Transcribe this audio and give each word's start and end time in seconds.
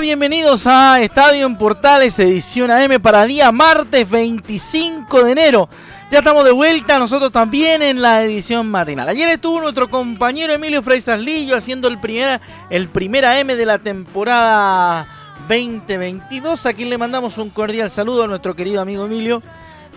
Bienvenidos 0.00 0.66
a 0.66 1.02
Estadio 1.02 1.44
en 1.44 1.58
Portales, 1.58 2.18
edición 2.18 2.70
AM 2.70 3.00
para 3.02 3.26
día 3.26 3.50
martes 3.50 4.08
25 4.08 5.24
de 5.24 5.32
enero. 5.32 5.68
Ya 6.10 6.18
estamos 6.18 6.44
de 6.44 6.52
vuelta, 6.52 6.98
nosotros 6.98 7.32
también 7.32 7.82
en 7.82 8.00
la 8.00 8.22
edición 8.22 8.70
matinal. 8.70 9.08
Ayer 9.08 9.28
estuvo 9.28 9.60
nuestro 9.60 9.90
compañero 9.90 10.54
Emilio 10.54 10.82
Lillo 11.18 11.56
haciendo 11.56 11.88
el 11.88 11.98
primer, 11.98 12.40
el 12.70 12.88
primer 12.88 13.26
AM 13.26 13.48
de 13.48 13.66
la 13.66 13.78
temporada 13.78 15.06
2022. 15.48 16.64
A 16.64 16.72
quien 16.72 16.88
le 16.88 16.96
mandamos 16.96 17.36
un 17.36 17.50
cordial 17.50 17.90
saludo 17.90 18.24
a 18.24 18.28
nuestro 18.28 18.54
querido 18.54 18.80
amigo 18.80 19.04
Emilio, 19.04 19.42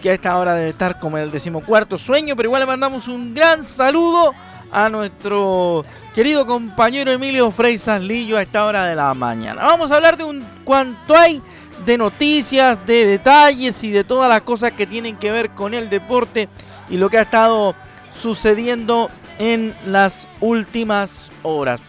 que 0.01 0.09
a 0.09 0.13
esta 0.13 0.35
hora 0.37 0.55
debe 0.55 0.71
estar 0.71 0.99
como 0.99 1.17
en 1.17 1.23
el 1.23 1.31
decimocuarto 1.31 1.97
sueño, 1.97 2.35
pero 2.35 2.47
igual 2.47 2.61
le 2.61 2.67
mandamos 2.67 3.07
un 3.07 3.33
gran 3.33 3.63
saludo 3.63 4.33
a 4.71 4.89
nuestro 4.89 5.85
querido 6.15 6.45
compañero 6.45 7.11
Emilio 7.11 7.51
Freisas 7.51 8.01
Lillo 8.01 8.37
a 8.37 8.41
esta 8.41 8.65
hora 8.65 8.85
de 8.85 8.95
la 8.95 9.13
mañana. 9.13 9.63
Vamos 9.63 9.91
a 9.91 9.95
hablar 9.95 10.17
de 10.17 10.23
un 10.23 10.43
cuanto 10.63 11.15
hay 11.15 11.41
de 11.85 11.97
noticias, 11.97 12.85
de 12.85 13.05
detalles 13.05 13.83
y 13.83 13.91
de 13.91 14.03
todas 14.03 14.29
las 14.29 14.41
cosas 14.41 14.71
que 14.71 14.87
tienen 14.87 15.17
que 15.17 15.31
ver 15.31 15.49
con 15.51 15.73
el 15.73 15.89
deporte 15.89 16.47
y 16.89 16.97
lo 16.97 17.09
que 17.09 17.17
ha 17.17 17.23
estado 17.23 17.75
sucediendo 18.19 19.09
en 19.39 19.75
las 19.87 20.27
últimas 20.39 21.29
horas. 21.43 21.81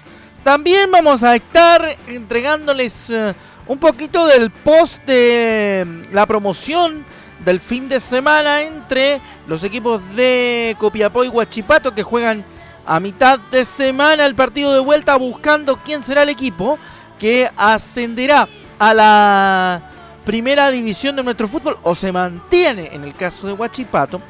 También 0.43 0.91
vamos 0.91 1.23
a 1.23 1.37
estar 1.37 1.97
entregándoles 2.09 3.11
eh, 3.11 3.35
un 3.67 3.79
poquito 3.79 4.27
del 4.27 4.51
post 4.51 5.05
de 5.05 5.87
la 6.11 6.27
promoción 6.27 7.05
del 7.45 7.61
fin 7.61 7.89
de 7.89 8.01
semana 8.01 8.63
entre 8.63 9.21
los 9.47 9.63
equipos 9.63 10.01
de 10.17 10.77
Copiapó 10.79 11.25
y 11.25 11.29
Huachipato 11.29 11.95
que 11.95 12.03
juegan 12.03 12.45
a 12.87 13.01
mitad 13.01 13.39
de 13.51 13.65
semana 13.65 14.27
el 14.27 14.35
partido 14.35 14.73
de 14.73 14.81
vuelta 14.81 15.17
buscando 15.17 15.79
quién 15.85 16.03
será 16.03 16.23
el 16.23 16.29
equipo 16.29 16.79
que 17.19 17.51
ascenderá 17.57 18.49
a 18.79 18.95
la 18.95 19.83
primera 20.25 20.71
división 20.71 21.17
de 21.17 21.23
nuestro 21.23 21.49
fútbol 21.49 21.79
o 21.83 21.95
se 21.95 22.13
mantiene 22.13 22.91
en 22.93 23.05
el 23.05 23.15
caso 23.15 23.47
de 23.47 23.53
Huachipato 23.53 24.21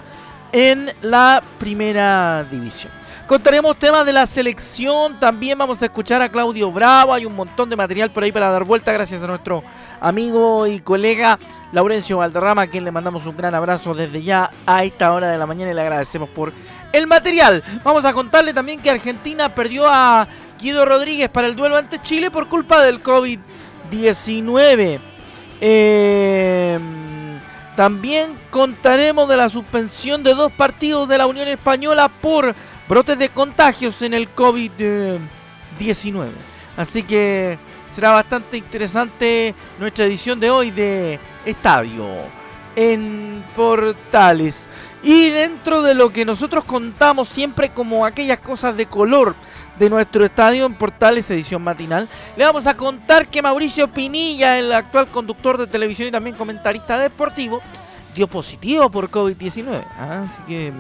en 0.52 0.92
la 1.00 1.42
primera 1.58 2.44
división. 2.44 2.92
Contaremos 3.26 3.76
temas 3.76 4.04
de 4.04 4.12
la 4.12 4.26
selección, 4.26 5.18
también 5.18 5.56
vamos 5.56 5.80
a 5.80 5.86
escuchar 5.86 6.20
a 6.20 6.28
Claudio 6.28 6.70
Bravo, 6.70 7.14
hay 7.14 7.24
un 7.24 7.34
montón 7.34 7.70
de 7.70 7.76
material 7.76 8.10
por 8.10 8.24
ahí 8.24 8.32
para 8.32 8.50
dar 8.50 8.64
vuelta 8.64 8.92
gracias 8.92 9.22
a 9.22 9.26
nuestro 9.26 9.62
amigo 10.00 10.66
y 10.66 10.80
colega 10.80 11.38
Laurencio 11.72 12.18
Valderrama, 12.18 12.62
a 12.62 12.66
quien 12.66 12.84
le 12.84 12.90
mandamos 12.90 13.24
un 13.24 13.36
gran 13.36 13.54
abrazo 13.54 13.94
desde 13.94 14.22
ya 14.22 14.50
a 14.66 14.84
esta 14.84 15.12
hora 15.12 15.30
de 15.30 15.38
la 15.38 15.46
mañana 15.46 15.70
y 15.70 15.74
le 15.74 15.80
agradecemos 15.80 16.28
por 16.28 16.52
el 16.92 17.06
material. 17.06 17.62
Vamos 17.82 18.04
a 18.04 18.12
contarle 18.12 18.52
también 18.52 18.80
que 18.80 18.90
Argentina 18.90 19.48
perdió 19.54 19.86
a 19.88 20.28
Guido 20.60 20.84
Rodríguez 20.84 21.28
para 21.28 21.48
el 21.48 21.56
duelo 21.56 21.76
ante 21.76 22.00
Chile 22.00 22.30
por 22.30 22.48
culpa 22.48 22.82
del 22.82 23.02
COVID-19. 23.02 25.00
Em, 25.60 26.82
también 27.76 28.36
contaremos 28.50 29.28
de 29.28 29.36
la 29.36 29.48
suspensión 29.48 30.22
de 30.22 30.34
dos 30.34 30.52
partidos 30.52 31.08
de 31.08 31.18
la 31.18 31.26
Unión 31.26 31.48
Española 31.48 32.08
por 32.08 32.54
brotes 32.88 33.18
de 33.18 33.28
contagios 33.30 34.02
en 34.02 34.14
el 34.14 34.32
COVID-19. 34.34 35.18
Así 36.76 37.02
que 37.02 37.58
será 37.92 38.12
bastante 38.12 38.56
interesante 38.56 39.54
nuestra 39.78 40.04
edición 40.04 40.38
de 40.40 40.50
hoy 40.50 40.70
de 40.70 41.18
Estadio 41.44 42.06
en 42.76 43.44
Portales. 43.54 44.68
Y 45.02 45.30
dentro 45.30 45.82
de 45.82 45.94
lo 45.94 46.12
que 46.12 46.24
nosotros 46.24 46.64
contamos 46.64 47.28
siempre 47.28 47.70
como 47.70 48.06
aquellas 48.06 48.38
cosas 48.38 48.76
de 48.76 48.86
color 48.86 49.34
de 49.78 49.90
nuestro 49.90 50.24
estadio 50.24 50.64
en 50.64 50.74
Portales 50.74 51.28
Edición 51.30 51.62
Matinal, 51.62 52.08
le 52.36 52.44
vamos 52.44 52.66
a 52.66 52.76
contar 52.76 53.26
que 53.26 53.42
Mauricio 53.42 53.88
Pinilla, 53.88 54.58
el 54.58 54.72
actual 54.72 55.08
conductor 55.08 55.58
de 55.58 55.66
televisión 55.66 56.08
y 56.08 56.12
también 56.12 56.36
comentarista 56.36 56.98
deportivo, 56.98 57.60
dio 58.14 58.28
positivo 58.28 58.90
por 58.90 59.10
COVID-19. 59.10 59.84
Ah, 59.98 60.24
así 60.28 60.40
que 60.46 60.72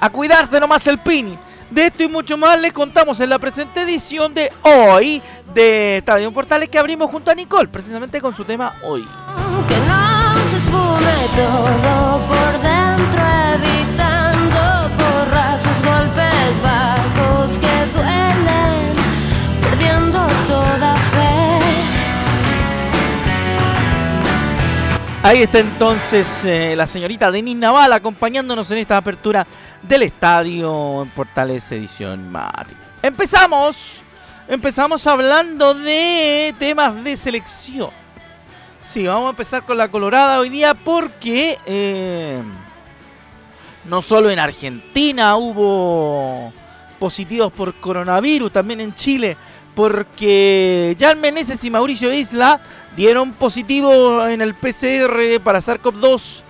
a 0.00 0.10
cuidarse 0.10 0.58
nomás 0.58 0.86
el 0.86 0.98
Pini. 0.98 1.36
De 1.70 1.86
esto 1.86 2.02
y 2.02 2.08
mucho 2.08 2.36
más 2.36 2.60
les 2.60 2.72
contamos 2.72 3.18
en 3.20 3.30
la 3.30 3.38
presente 3.38 3.82
edición 3.82 4.32
de 4.32 4.52
hoy 4.62 5.20
de 5.54 5.98
Estadio 5.98 6.30
Portales 6.32 6.68
que 6.68 6.78
abrimos 6.78 7.10
junto 7.10 7.30
a 7.30 7.34
Nicole, 7.34 7.68
precisamente 7.68 8.20
con 8.20 8.36
su 8.36 8.44
tema 8.44 8.74
hoy. 8.84 9.02
Que 9.68 9.76
no 9.88 10.34
se 10.50 10.60
Ahí 25.24 25.40
está 25.40 25.58
entonces 25.58 26.44
eh, 26.44 26.74
la 26.76 26.86
señorita 26.86 27.30
Denis 27.30 27.56
Naval 27.56 27.90
acompañándonos 27.94 28.70
en 28.70 28.76
esta 28.76 28.98
apertura 28.98 29.46
del 29.80 30.02
estadio 30.02 31.02
en 31.02 31.08
Portales 31.08 31.72
Edición 31.72 32.30
Mati. 32.30 32.74
Empezamos, 33.02 34.02
empezamos 34.46 35.06
hablando 35.06 35.72
de 35.72 36.54
temas 36.58 37.02
de 37.02 37.16
selección. 37.16 37.88
Sí, 38.82 39.06
vamos 39.06 39.28
a 39.28 39.30
empezar 39.30 39.64
con 39.64 39.78
la 39.78 39.88
Colorada 39.88 40.40
hoy 40.40 40.50
día 40.50 40.74
porque 40.74 41.58
eh, 41.64 42.42
no 43.86 44.02
solo 44.02 44.28
en 44.28 44.38
Argentina 44.38 45.36
hubo 45.36 46.52
positivos 46.98 47.50
por 47.50 47.72
coronavirus, 47.76 48.52
también 48.52 48.82
en 48.82 48.94
Chile, 48.94 49.38
porque 49.74 50.96
Jan 50.98 51.20
Meneses 51.20 51.62
y 51.64 51.70
Mauricio 51.70 52.12
Isla 52.12 52.60
dieron 52.96 53.32
positivo 53.32 54.26
en 54.26 54.40
el 54.40 54.54
PCR 54.54 55.40
para 55.42 55.60
SARS-CoV-2 55.60 56.42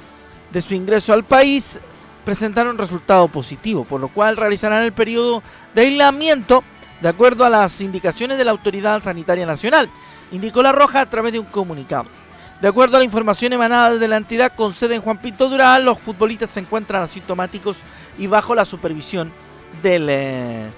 de 0.53 0.63
su 0.63 0.75
ingreso 0.75 1.13
al 1.13 1.25
país 1.25 1.81
presentaron 2.25 2.79
resultado 2.79 3.29
positivo, 3.29 3.85
por 3.85 4.01
lo 4.01 4.09
cual 4.09 4.37
realizarán 4.37 4.83
el 4.83 4.93
periodo 4.93 5.43
de 5.75 5.83
aislamiento 5.83 6.65
de 7.01 7.09
acuerdo 7.09 7.45
a 7.45 7.51
las 7.51 7.81
indicaciones 7.81 8.39
de 8.39 8.45
la 8.45 8.51
Autoridad 8.53 9.03
Sanitaria 9.03 9.45
Nacional, 9.45 9.91
indicó 10.33 10.63
La 10.63 10.73
Roja 10.73 11.03
a 11.03 11.11
través 11.11 11.33
de 11.33 11.39
un 11.39 11.47
comunicado. 11.47 12.07
De 12.61 12.69
acuerdo 12.69 12.97
a 12.97 13.01
la 13.01 13.05
información 13.05 13.53
emanada 13.53 13.97
de 13.99 14.09
la 14.09 14.17
entidad 14.17 14.55
con 14.55 14.73
sede 14.73 14.95
en 14.95 15.03
Juan 15.03 15.19
Pinto 15.19 15.51
Durán, 15.51 15.85
los 15.85 15.99
futbolistas 15.99 16.51
se 16.51 16.61
encuentran 16.61 17.03
asintomáticos 17.03 17.79
y 18.17 18.27
bajo 18.27 18.55
la 18.55 18.65
supervisión 18.65 19.31
del 19.83 20.07
eh, 20.09 20.71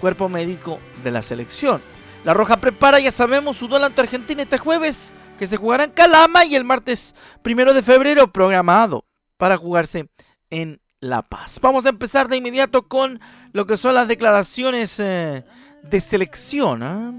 cuerpo 0.00 0.28
médico 0.28 0.78
de 1.06 1.12
la 1.12 1.22
selección. 1.22 1.80
La 2.24 2.34
Roja 2.34 2.56
prepara, 2.56 2.98
ya 2.98 3.12
sabemos, 3.12 3.56
su 3.56 3.68
duelo 3.68 3.86
ante 3.86 4.00
Argentina 4.00 4.42
este 4.42 4.58
jueves, 4.58 5.12
que 5.38 5.46
se 5.46 5.56
jugará 5.56 5.84
en 5.84 5.92
Calama 5.92 6.44
y 6.44 6.56
el 6.56 6.64
martes 6.64 7.14
primero 7.42 7.72
de 7.72 7.82
febrero 7.82 8.26
programado 8.32 9.04
para 9.36 9.56
jugarse 9.56 10.08
en 10.50 10.80
La 10.98 11.22
Paz. 11.22 11.60
Vamos 11.62 11.86
a 11.86 11.90
empezar 11.90 12.26
de 12.26 12.38
inmediato 12.38 12.88
con 12.88 13.20
lo 13.52 13.66
que 13.66 13.76
son 13.76 13.94
las 13.94 14.08
declaraciones 14.08 14.98
eh, 14.98 15.44
de 15.84 16.00
selección. 16.00 16.82
¿ah? 16.82 17.12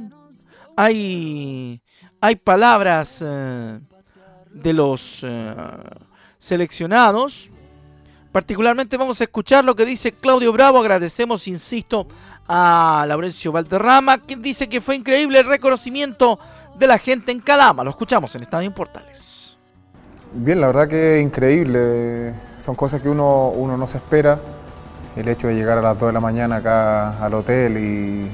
Hay, 0.75 1.81
hay 2.19 2.35
palabras 2.35 3.23
eh, 3.25 3.79
de 4.51 4.73
los 4.73 5.19
eh, 5.23 5.55
seleccionados. 6.37 7.49
Particularmente 8.33 8.97
vamos 8.97 9.21
a 9.21 9.23
escuchar 9.23 9.63
lo 9.63 9.75
que 9.75 9.85
dice 9.85 10.11
Claudio 10.11 10.51
Bravo. 10.51 10.79
Agradecemos, 10.79 11.47
insisto, 11.47 12.07
a 12.47 13.05
Laurencio 13.07 13.51
Valderrama, 13.51 14.19
quien 14.19 14.41
dice 14.41 14.69
que 14.69 14.81
fue 14.81 14.95
increíble 14.95 15.39
el 15.39 15.45
reconocimiento 15.45 16.39
de 16.77 16.87
la 16.87 16.97
gente 16.97 17.31
en 17.31 17.39
Calama. 17.39 17.83
Lo 17.83 17.89
escuchamos 17.89 18.33
en 18.35 18.43
Estadio 18.43 18.73
Portales. 18.73 19.57
Bien, 20.33 20.61
la 20.61 20.67
verdad 20.67 20.87
que 20.87 21.17
es 21.19 21.23
increíble. 21.23 22.33
Son 22.57 22.75
cosas 22.75 23.01
que 23.01 23.09
uno, 23.09 23.49
uno 23.49 23.77
no 23.77 23.87
se 23.87 23.97
espera. 23.97 24.39
El 25.15 25.27
hecho 25.27 25.47
de 25.47 25.55
llegar 25.55 25.77
a 25.77 25.81
las 25.81 25.99
2 25.99 26.09
de 26.09 26.13
la 26.13 26.19
mañana 26.19 26.57
acá 26.57 27.23
al 27.23 27.33
hotel 27.33 27.77
y, 27.77 28.29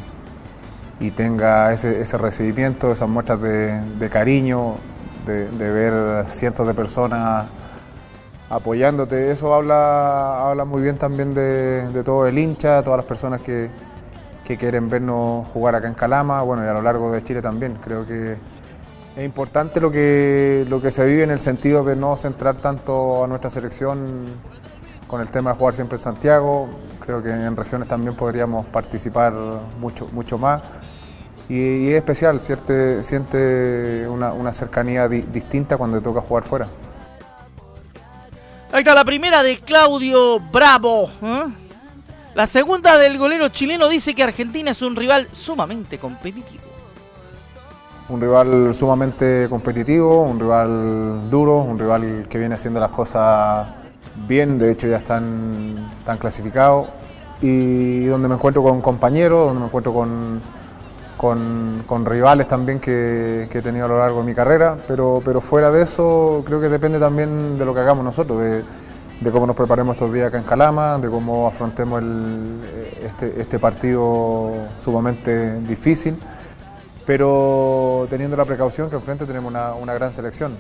y 1.00 1.12
tenga 1.12 1.72
ese, 1.72 2.02
ese, 2.02 2.18
recibimiento, 2.18 2.92
esas 2.92 3.08
muestras 3.08 3.42
de, 3.42 4.10
cariño, 4.12 4.76
de, 5.26 5.48
de, 5.50 5.72
ver 5.72 6.26
cientos 6.28 6.68
de 6.68 6.74
personas 6.74 7.46
apoyándote, 8.50 9.32
eso 9.32 9.54
habla, 9.54 10.50
habla 10.50 10.66
muy 10.66 10.82
bien 10.82 10.98
también 10.98 11.34
de, 11.34 11.88
de 11.90 12.04
todo 12.04 12.28
el 12.28 12.38
hincha, 12.38 12.84
todas 12.84 12.98
las 12.98 13.06
personas 13.06 13.42
que, 13.42 13.70
que 14.44 14.58
quieren 14.58 14.90
vernos 14.90 15.48
jugar 15.48 15.76
acá 15.76 15.88
en 15.88 15.94
Calama, 15.94 16.42
bueno, 16.42 16.66
y 16.66 16.68
a 16.68 16.74
lo 16.74 16.82
largo 16.82 17.12
de 17.12 17.24
Chile 17.24 17.42
también. 17.42 17.78
Creo 17.84 18.06
que 18.06 18.38
es 19.16 19.26
importante 19.26 19.80
lo 19.80 19.92
que, 19.92 20.66
lo 20.68 20.82
que 20.82 20.92
se 20.92 21.06
vive 21.06 21.24
en 21.24 21.32
el 21.32 21.40
sentido 21.40 21.84
de 21.84 21.96
no 21.96 22.18
centrar 22.18 22.58
tanto 22.58 23.24
a 23.24 23.28
nuestra 23.28 23.50
selección 23.50 24.26
con 25.08 25.22
el 25.22 25.30
tema 25.30 25.52
de 25.52 25.58
jugar 25.58 25.76
siempre 25.76 25.96
en 25.96 26.00
Santiago. 26.00 26.68
Creo 27.00 27.22
que 27.22 27.30
en 27.30 27.56
regiones 27.56 27.88
también 27.88 28.16
podríamos 28.16 28.66
participar 28.66 29.34
mucho, 29.80 30.10
mucho 30.12 30.38
más. 30.38 30.62
Y, 31.48 31.90
es 31.90 31.96
especial, 31.96 32.40
siente, 32.40 33.04
siente 33.04 34.08
una, 34.08 34.34
una 34.34 34.52
cercanía 34.54 35.08
di, 35.08 35.22
distinta 35.22 35.78
cuando 35.78 35.98
te 35.98 36.04
toca 36.04 36.22
jugar 36.22 36.44
fuera. 36.44 36.68
Ahí 38.72 38.80
está 38.80 38.96
la 38.96 39.06
primera 39.06 39.44
de 39.44 39.60
Claudio 39.60 40.40
Bravo. 40.40 41.08
¿eh? 41.22 41.44
La 42.36 42.48
segunda 42.48 42.98
del 42.98 43.20
golero 43.20 43.50
chileno 43.50 43.88
dice 43.88 44.16
que 44.16 44.24
Argentina 44.24 44.72
es 44.72 44.82
un 44.82 44.96
rival 44.96 45.28
sumamente 45.32 46.00
competitivo. 46.00 46.64
Un 48.10 48.20
rival 48.20 48.74
sumamente 48.74 49.48
competitivo, 49.50 50.24
un 50.24 50.40
rival 50.40 51.30
duro, 51.30 51.58
un 51.58 51.78
rival 51.78 52.28
que 52.28 52.40
viene 52.40 52.56
haciendo 52.56 52.80
las 52.80 52.90
cosas 52.90 53.68
bien, 54.28 54.58
de 54.58 54.72
hecho 54.72 54.88
ya 54.88 54.98
están, 54.98 55.92
están 56.00 56.18
clasificados 56.18 56.88
y 57.40 58.06
donde 58.06 58.28
me 58.28 58.36
encuentro 58.36 58.64
con 58.64 58.82
compañeros, 58.82 59.48
donde 59.48 59.60
me 59.60 59.66
encuentro 59.68 59.94
con, 59.94 60.42
con, 61.18 62.06
rivales 62.06 62.48
también 62.48 62.80
que, 62.80 63.44
he 63.44 63.62
tenido 63.62 63.86
a 63.86 63.90
lo 63.90 64.00
largo 64.00 64.22
de 64.22 64.26
mi 64.26 64.34
carrera, 64.34 64.76
pero, 64.88 65.22
pero 65.24 65.40
fuera 65.40 65.72
de 65.72 65.84
eso 65.84 66.42
creo 66.46 66.60
que 66.60 66.70
depende 66.70 67.00
también 67.00 67.58
de 67.58 67.66
lo 67.66 67.74
que 67.74 67.82
hagamos 67.82 68.04
nosotros, 68.04 68.42
de 69.20 69.32
cómo 69.32 69.48
nos 69.48 69.56
preparemos 69.56 69.96
estos 69.96 70.12
días 70.14 70.28
acá 70.28 70.38
en 70.38 70.44
Calama, 70.44 70.98
de 70.98 71.10
cómo 71.10 71.48
afrontemos 71.48 72.02
este, 73.02 73.40
este 73.40 73.60
partido 73.60 74.52
sumamente 74.80 75.62
difícil, 75.62 76.16
pero 77.06 78.08
teniendo 78.10 78.36
la 78.36 78.46
precaución 78.46 78.90
que 78.90 78.96
enfrente 78.96 79.26
tenemos 79.26 79.50
una, 79.50 79.74
una 79.74 79.94
gran 79.94 80.14
selección. 80.14 80.58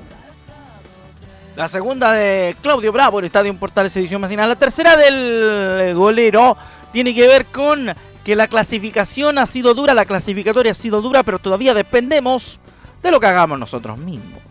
La 1.56 1.68
segunda 1.68 2.14
de 2.14 2.56
Claudio 2.62 2.92
Bravo, 2.92 3.20
el 3.20 3.26
Estadio 3.26 3.54
Portales 3.56 3.96
Edición 3.96 4.22
Macinal. 4.22 4.50
La 4.50 4.56
tercera 4.56 4.96
del 4.96 5.94
golero 5.94 6.58
tiene 6.92 7.14
que 7.14 7.28
ver 7.28 7.46
con 7.46 7.94
que 8.24 8.36
la 8.36 8.48
clasificación 8.48 9.38
ha 9.38 9.46
sido 9.46 9.74
dura, 9.74 9.94
la 9.94 10.06
clasificatoria 10.06 10.72
ha 10.72 10.76
sido 10.76 11.02
dura, 11.02 11.24
pero 11.24 11.40
todavía 11.40 11.74
dependemos 11.74 12.60
de 13.04 13.12
lo 13.12 13.20
que 13.20 13.28
hagamos 13.28 13.60
nosotros 13.60 13.98
mismos. 13.98 14.43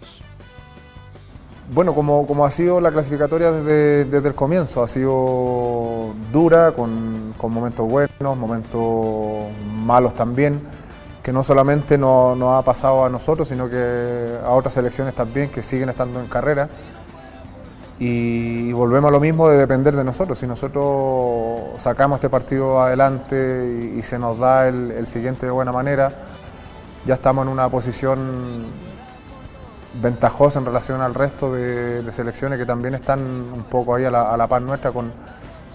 Bueno, 1.74 1.94
como, 1.94 2.26
como 2.26 2.44
ha 2.44 2.50
sido 2.50 2.82
la 2.82 2.90
clasificatoria 2.90 3.50
desde, 3.50 4.04
desde 4.04 4.28
el 4.28 4.34
comienzo, 4.34 4.82
ha 4.82 4.88
sido 4.88 6.12
dura, 6.30 6.72
con, 6.72 7.32
con, 7.38 7.50
momentos 7.50 7.88
buenos, 7.88 8.36
momentos 8.36 9.46
malos 9.82 10.14
también, 10.14 10.60
que 11.22 11.32
no 11.32 11.42
solamente 11.42 11.96
nos 11.96 12.36
no 12.36 12.58
ha 12.58 12.62
pasado 12.62 13.06
a 13.06 13.08
nosotros, 13.08 13.48
sino 13.48 13.70
que 13.70 14.36
a 14.44 14.50
otras 14.50 14.74
selecciones 14.74 15.14
también 15.14 15.48
que 15.48 15.62
siguen 15.62 15.88
estando 15.88 16.20
en 16.20 16.26
carrera. 16.26 16.69
Y 17.98 18.70
volvemos 18.72 19.08
a 19.08 19.12
lo 19.12 19.20
mismo 19.20 19.48
de 19.48 19.56
depender 19.56 19.96
de 19.96 20.04
nosotros. 20.04 20.38
Si 20.38 20.46
nosotros 20.46 21.80
sacamos 21.80 22.16
este 22.16 22.28
partido 22.28 22.82
adelante 22.82 23.94
y, 23.96 24.02
se 24.02 24.18
nos 24.18 24.38
da 24.38 24.68
el 24.68 25.06
siguiente 25.06 25.46
de 25.46 25.52
buena 25.52 25.72
manera, 25.72 26.12
ya 27.06 27.14
estamos 27.14 27.46
en 27.46 27.52
una 27.52 27.70
posición 27.70 28.91
ventajosa 30.00 30.58
en 30.58 30.66
relación 30.66 31.00
al 31.00 31.14
resto 31.14 31.52
de, 31.52 32.10
selecciones 32.12 32.58
que 32.58 32.66
también 32.66 32.94
están 32.94 33.20
un 33.20 33.64
poco 33.64 33.94
ahí 33.94 34.04
a 34.04 34.10
la, 34.10 34.32
a 34.32 34.48
par 34.48 34.62
nuestra 34.62 34.92
con, 34.92 35.12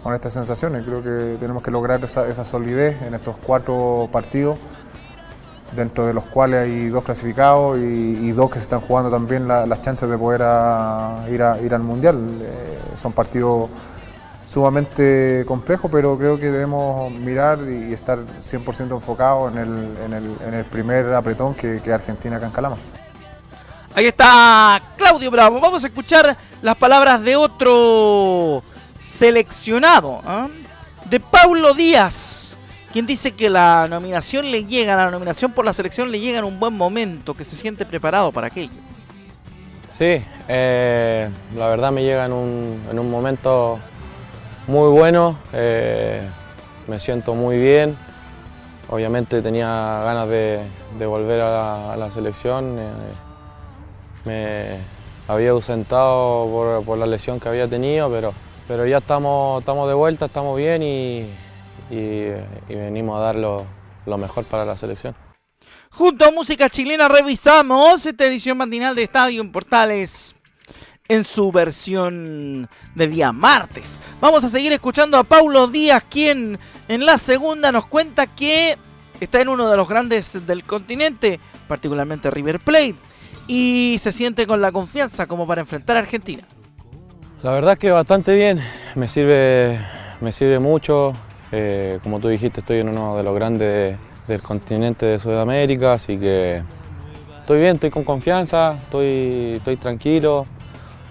con, 0.03 0.13
estas 0.13 0.33
sensaciones. 0.33 0.85
Creo 0.85 1.03
que 1.03 1.37
tenemos 1.39 1.63
que 1.63 1.71
lograr 1.71 2.03
esa, 2.03 2.43
solidez 2.43 3.01
en 3.01 3.13
estos 3.13 3.37
cuatro 3.37 4.09
partidos, 4.11 4.57
dentro 5.75 6.05
de 6.05 6.13
los 6.13 6.25
cuales 6.25 6.61
hay 6.61 6.87
dos 6.87 7.03
clasificados 7.03 7.77
y, 7.77 8.31
dos 8.31 8.49
que 8.49 8.59
se 8.59 8.63
están 8.63 8.81
jugando 8.81 9.11
también 9.11 9.47
la, 9.47 9.65
las 9.65 9.81
chances 9.81 10.09
de 10.09 10.17
poder 10.17 10.41
ir, 11.31 11.43
a, 11.43 11.59
ir, 11.61 11.73
al 11.73 11.81
Mundial. 11.81 12.17
Eh, 12.41 12.79
son 12.95 13.11
partidos 13.11 13.69
sumamente 14.47 15.43
complejos, 15.45 15.91
pero 15.91 16.17
creo 16.17 16.39
que 16.39 16.49
debemos 16.49 17.11
mirar 17.11 17.59
y 17.67 17.93
estar 17.93 18.19
100% 18.19 18.95
enfocados 18.95 19.53
en 19.53 19.59
el, 19.59 19.97
en, 20.05 20.13
el, 20.13 20.37
en 20.47 20.53
el, 20.53 20.65
primer 20.65 21.13
apretón 21.13 21.53
que, 21.53 21.81
que 21.81 21.91
Argentina 21.91 22.37
acá 22.37 22.45
en 22.45 22.51
Calama. 22.53 22.77
Ahí 23.97 24.05
está 24.05 24.79
Claudio 24.95 25.31
Bravo. 25.31 25.59
Vamos 25.59 25.83
a 25.83 25.87
escuchar 25.87 26.37
las 26.61 26.75
palabras 26.75 27.19
de 27.23 27.35
otro 27.35 28.61
seleccionado, 28.95 30.21
¿eh? 30.23 30.49
de 31.05 31.19
Paulo 31.19 31.73
Díaz, 31.73 32.55
quien 32.93 33.07
dice 33.07 33.31
que 33.31 33.49
la 33.49 33.87
nominación 33.89 34.51
le 34.51 34.65
llega, 34.65 34.95
la 34.95 35.09
nominación 35.09 35.51
por 35.51 35.65
la 35.65 35.73
selección 35.73 36.11
le 36.11 36.19
llega 36.19 36.37
en 36.37 36.45
un 36.45 36.59
buen 36.59 36.75
momento, 36.77 37.33
que 37.33 37.43
se 37.43 37.55
siente 37.55 37.87
preparado 37.87 38.31
para 38.31 38.45
aquello. 38.45 38.69
Sí, 39.97 40.23
eh, 40.47 41.31
la 41.55 41.67
verdad 41.67 41.91
me 41.91 42.03
llega 42.03 42.27
en 42.27 42.33
un, 42.33 42.83
en 42.91 42.99
un 42.99 43.09
momento 43.09 43.79
muy 44.67 44.91
bueno, 44.91 45.39
eh, 45.53 46.21
me 46.85 46.99
siento 46.99 47.33
muy 47.33 47.57
bien. 47.57 47.97
Obviamente 48.89 49.41
tenía 49.41 49.67
ganas 50.03 50.29
de, 50.29 50.61
volver 50.99 51.41
a 51.41 51.49
la, 51.49 51.93
a 51.93 51.97
la 51.97 52.11
selección. 52.11 52.77
Me 54.25 54.77
había 55.27 55.51
ausentado 55.51 56.83
por, 56.85 56.97
la 56.97 57.05
lesión 57.05 57.39
que 57.39 57.49
había 57.49 57.67
tenido, 57.67 58.09
pero, 58.09 58.33
pero 58.67 58.85
ya 58.85 58.97
estamos, 58.97 59.59
estamos 59.59 59.87
de 59.87 59.93
vuelta, 59.93 60.25
estamos 60.25 60.57
bien 60.57 60.83
y 60.83 61.25
venimos 62.69 63.17
a 63.17 63.23
dar 63.23 63.35
lo, 63.35 63.65
lo, 64.05 64.17
mejor 64.17 64.45
para 64.45 64.65
la 64.65 64.77
selección. 64.77 65.15
Junto 65.91 66.25
a 66.25 66.31
Música 66.31 66.69
Chilena 66.69 67.07
revisamos 67.07 68.05
esta 68.05 68.25
edición 68.25 68.57
matinal 68.57 68.95
de 68.95 69.03
Estadio 69.03 69.41
en 69.41 69.51
Portales 69.51 70.35
en 71.07 71.23
su 71.23 71.51
versión 71.51 72.69
de 72.95 73.07
día 73.07 73.31
martes. 73.31 73.99
Vamos 74.19 74.43
a 74.43 74.49
seguir 74.49 74.73
escuchando 74.73 75.17
a 75.17 75.23
Paulo 75.23 75.67
Díaz, 75.67 76.05
quien 76.09 76.59
en 76.87 77.05
la 77.05 77.17
segunda 77.17 77.71
nos 77.71 77.85
cuenta 77.85 78.27
que 78.27 78.77
está 79.19 79.41
en 79.41 79.49
uno 79.49 79.69
de 79.69 79.77
los 79.77 79.87
grandes 79.87 80.45
del 80.45 80.63
continente, 80.63 81.39
particularmente 81.67 82.29
River 82.29 82.59
Plate 82.59 83.06
y 83.47 83.97
se 83.99 84.11
siente 84.11 84.45
con 84.45 84.61
la 84.61 84.71
confianza 84.71 85.25
como 85.25 85.47
para 85.47 85.61
enfrentar 85.61 85.95
a 85.95 85.99
Argentina. 86.01 86.43
La 87.43 87.51
verdad 87.51 87.77
que 87.77 87.91
bastante 87.91 88.35
bien, 88.35 88.59
me 88.95 89.07
sirve, 89.07 89.79
me 90.21 90.31
sirve 90.31 90.59
mucho. 90.59 91.13
Eh, 91.51 91.99
como 92.03 92.19
tú 92.19 92.27
dijiste, 92.27 92.59
estoy 92.59 92.79
en 92.79 92.89
uno 92.89 93.15
de 93.15 93.23
los 93.23 93.33
grandes 93.33 93.97
del 94.27 94.41
continente 94.41 95.05
de 95.05 95.19
Sudamérica, 95.19 95.93
así 95.93 96.17
que 96.17 96.61
estoy 97.39 97.61
bien, 97.61 97.75
estoy 97.75 97.89
con 97.89 98.03
confianza, 98.03 98.73
estoy, 98.83 99.53
estoy 99.57 99.77
tranquilo, 99.77 100.45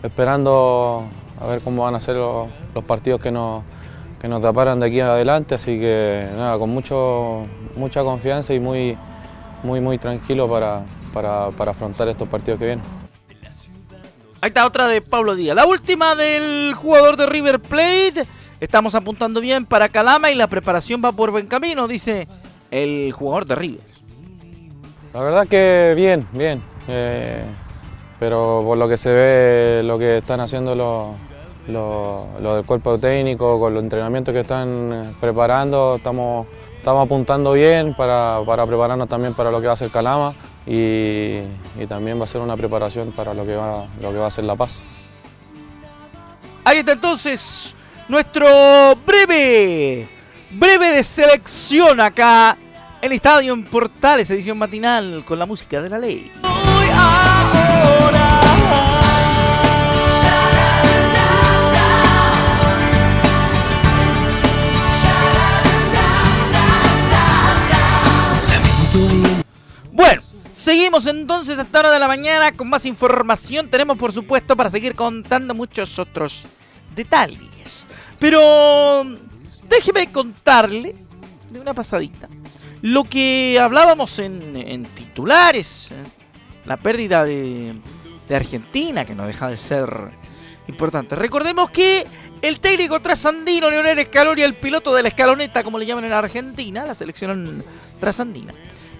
esperando 0.02 1.04
a 1.40 1.46
ver 1.46 1.60
cómo 1.62 1.84
van 1.84 1.94
a 1.94 2.00
ser 2.00 2.16
los, 2.16 2.48
los 2.74 2.84
partidos 2.84 3.20
que 3.20 3.30
nos, 3.30 3.62
que 4.20 4.28
nos 4.28 4.42
taparan 4.42 4.78
de 4.80 4.86
aquí 4.86 5.00
adelante, 5.00 5.54
así 5.54 5.78
que 5.78 6.28
nada, 6.36 6.58
con 6.58 6.68
mucho, 6.68 7.46
mucha 7.76 8.02
confianza 8.02 8.52
y 8.52 8.60
muy, 8.60 8.98
muy, 9.62 9.80
muy 9.80 9.96
tranquilo 9.96 10.46
para, 10.50 10.82
para, 11.16 11.48
para, 11.48 11.70
afrontar 11.70 12.06
estos 12.10 12.28
partidos 12.28 12.58
que 12.58 12.66
vienen. 12.66 12.84
Ahí 14.42 14.48
está 14.48 14.66
otra 14.66 14.86
de 14.86 15.00
Pablo 15.00 15.34
Díaz. 15.34 15.56
La 15.56 15.64
última 15.64 16.14
del 16.14 16.74
jugador 16.74 17.16
de 17.16 17.24
River 17.24 17.58
Plate. 17.58 18.26
Estamos 18.60 18.94
apuntando 18.94 19.40
bien 19.40 19.64
para 19.64 19.88
Calama 19.88 20.30
y 20.30 20.34
la 20.34 20.46
preparación 20.46 21.00
va 21.02 21.12
por 21.12 21.30
buen 21.30 21.46
camino, 21.46 21.88
dice 21.88 22.28
el 22.70 23.12
jugador 23.12 23.46
de 23.46 23.54
River. 23.54 23.80
La 25.14 25.22
verdad 25.22 25.48
que 25.48 25.94
bien, 25.96 26.28
bien. 26.32 26.62
Eh, 26.86 27.42
pero 28.20 28.62
por 28.66 28.76
lo 28.76 28.86
que 28.86 28.98
se 28.98 29.10
ve, 29.10 29.82
lo 29.84 29.98
que 29.98 30.18
están 30.18 30.40
haciendo 30.40 30.74
los, 30.74 31.16
los, 31.66 32.26
los 32.42 32.56
del 32.56 32.66
cuerpo 32.66 32.98
técnico, 32.98 33.58
con 33.58 33.72
los 33.72 33.82
entrenamientos 33.82 34.34
que 34.34 34.40
están 34.40 35.16
preparando, 35.18 35.96
estamos, 35.96 36.46
estamos 36.76 37.06
apuntando 37.06 37.52
bien 37.54 37.94
para, 37.94 38.40
para 38.44 38.66
prepararnos 38.66 39.08
también 39.08 39.32
para 39.32 39.50
lo 39.50 39.62
que 39.62 39.66
va 39.66 39.72
a 39.72 39.76
ser 39.76 39.88
Calama 39.90 40.34
y, 40.66 41.42
también 41.88 42.18
va 42.18 42.24
a 42.24 42.26
ser 42.26 42.40
una 42.40 42.56
preparación 42.56 43.12
para 43.12 43.32
lo 43.32 43.46
que 43.46 43.54
va, 43.54 43.86
lo 44.00 44.10
que 44.10 44.18
va 44.18 44.26
a 44.26 44.30
ser 44.30 44.44
La 44.44 44.56
Paz. 44.56 44.76
Ahí 46.64 46.78
está 46.78 46.92
entonces 46.92 47.72
nuestro 48.08 48.46
breve, 49.06 50.08
breve 50.50 50.90
de 50.90 51.04
selección 51.04 52.00
acá 52.00 52.56
en 53.00 53.12
Estadio 53.12 53.52
en 53.52 53.64
Portales, 53.64 54.28
edición 54.30 54.58
matinal 54.58 55.24
con 55.24 55.38
la 55.38 55.46
música 55.46 55.80
de 55.80 55.88
la 55.88 55.98
ley. 55.98 56.32
Seguimos 70.66 71.06
entonces 71.06 71.60
a 71.60 71.62
esta 71.62 71.78
hora 71.78 71.92
de 71.92 72.00
la 72.00 72.08
mañana 72.08 72.50
con 72.50 72.68
más 72.68 72.84
información. 72.86 73.68
Tenemos 73.68 73.96
por 73.96 74.10
supuesto 74.10 74.56
para 74.56 74.68
seguir 74.68 74.96
contando 74.96 75.54
muchos 75.54 75.96
otros 76.00 76.42
detalles. 76.92 77.86
Pero 78.18 79.04
déjeme 79.68 80.10
contarle 80.10 80.96
de 81.50 81.60
una 81.60 81.72
pasadita 81.72 82.28
lo 82.82 83.04
que 83.04 83.60
hablábamos 83.60 84.18
en, 84.18 84.88
titulares. 84.96 85.92
¿eh? 85.92 86.02
La 86.64 86.76
pérdida 86.76 87.24
de, 87.24 87.76
de 88.28 88.34
Argentina, 88.34 89.04
que 89.04 89.14
no 89.14 89.24
deja 89.24 89.48
de 89.48 89.56
ser 89.58 89.88
importante. 90.66 91.14
Recordemos 91.14 91.70
que 91.70 92.08
el 92.42 92.58
técnico 92.58 93.00
trasandino 93.00 93.70
Leonel 93.70 94.04
Scaloni, 94.04 94.42
el 94.42 94.54
piloto 94.54 94.92
de 94.92 95.02
la 95.02 95.08
escaloneta, 95.10 95.62
como 95.62 95.78
le 95.78 95.86
llaman 95.86 96.06
en 96.06 96.12
Argentina, 96.12 96.84
la 96.84 96.96
selección 96.96 97.64
trasandina, 98.00 98.52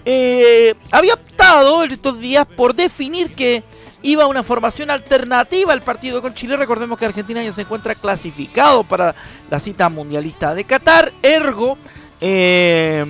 eh, 0.09 0.73
había 0.89 1.15
optado 1.15 1.83
estos 1.83 2.17
días 2.17 2.47
por 2.47 2.73
definir 2.73 3.35
que 3.35 3.61
iba 4.01 4.23
a 4.23 4.27
una 4.27 4.41
formación 4.41 4.89
alternativa 4.89 5.73
al 5.73 5.81
partido 5.81 6.21
con 6.21 6.33
Chile. 6.33 6.55
Recordemos 6.55 6.97
que 6.97 7.03
Argentina 7.03 7.43
ya 7.43 7.51
se 7.51 7.63
encuentra 7.63 7.93
clasificado 7.93 8.85
para 8.85 9.13
la 9.49 9.59
cita 9.59 9.89
mundialista 9.89 10.55
de 10.55 10.63
Qatar. 10.63 11.11
Ergo, 11.21 11.77
eh, 12.21 13.05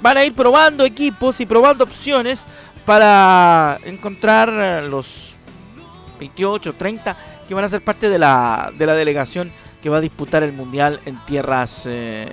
van 0.00 0.16
a 0.16 0.24
ir 0.24 0.34
probando 0.34 0.86
equipos 0.86 1.40
y 1.40 1.46
probando 1.46 1.84
opciones 1.84 2.46
para 2.86 3.78
encontrar 3.84 4.84
los 4.84 5.34
28, 6.18 6.72
30 6.72 7.16
que 7.46 7.52
van 7.52 7.64
a 7.64 7.68
ser 7.68 7.84
parte 7.84 8.08
de 8.08 8.18
la, 8.18 8.72
de 8.78 8.86
la 8.86 8.94
delegación 8.94 9.52
que 9.82 9.90
va 9.90 9.98
a 9.98 10.00
disputar 10.00 10.42
el 10.42 10.54
Mundial 10.54 11.00
en 11.04 11.18
tierras, 11.26 11.84
eh, 11.84 12.28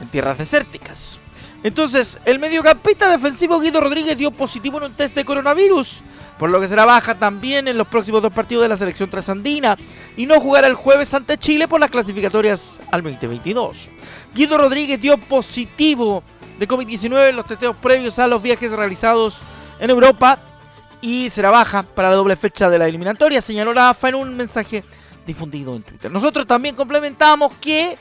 en 0.00 0.06
tierras 0.06 0.38
desérticas. 0.38 1.18
Entonces, 1.62 2.18
el 2.24 2.38
mediocampista 2.38 3.08
defensivo 3.08 3.60
Guido 3.60 3.80
Rodríguez 3.80 4.16
dio 4.16 4.32
positivo 4.32 4.78
en 4.78 4.84
un 4.84 4.94
test 4.94 5.14
de 5.14 5.24
coronavirus, 5.24 6.02
por 6.38 6.50
lo 6.50 6.60
que 6.60 6.66
será 6.66 6.84
baja 6.84 7.14
también 7.14 7.68
en 7.68 7.78
los 7.78 7.86
próximos 7.86 8.20
dos 8.20 8.32
partidos 8.32 8.64
de 8.64 8.68
la 8.68 8.76
selección 8.76 9.08
trasandina 9.08 9.78
y 10.16 10.26
no 10.26 10.40
jugará 10.40 10.66
el 10.66 10.74
jueves 10.74 11.14
ante 11.14 11.38
Chile 11.38 11.68
por 11.68 11.80
las 11.80 11.90
clasificatorias 11.90 12.80
al 12.90 13.02
2022. 13.02 13.90
Guido 14.34 14.58
Rodríguez 14.58 15.00
dio 15.00 15.16
positivo 15.18 16.24
de 16.58 16.66
COVID-19 16.66 17.28
en 17.28 17.36
los 17.36 17.46
testeos 17.46 17.76
previos 17.76 18.18
a 18.18 18.26
los 18.26 18.42
viajes 18.42 18.72
realizados 18.72 19.38
en 19.78 19.90
Europa 19.90 20.40
y 21.00 21.30
será 21.30 21.50
baja 21.50 21.84
para 21.84 22.10
la 22.10 22.16
doble 22.16 22.34
fecha 22.34 22.68
de 22.68 22.78
la 22.78 22.88
eliminatoria, 22.88 23.40
señaló 23.40 23.72
la 23.72 23.90
AFA 23.90 24.08
en 24.08 24.14
un 24.16 24.36
mensaje 24.36 24.82
difundido 25.24 25.76
en 25.76 25.82
Twitter. 25.82 26.10
Nosotros 26.10 26.44
también 26.44 26.74
complementamos 26.74 27.52
que 27.60 27.96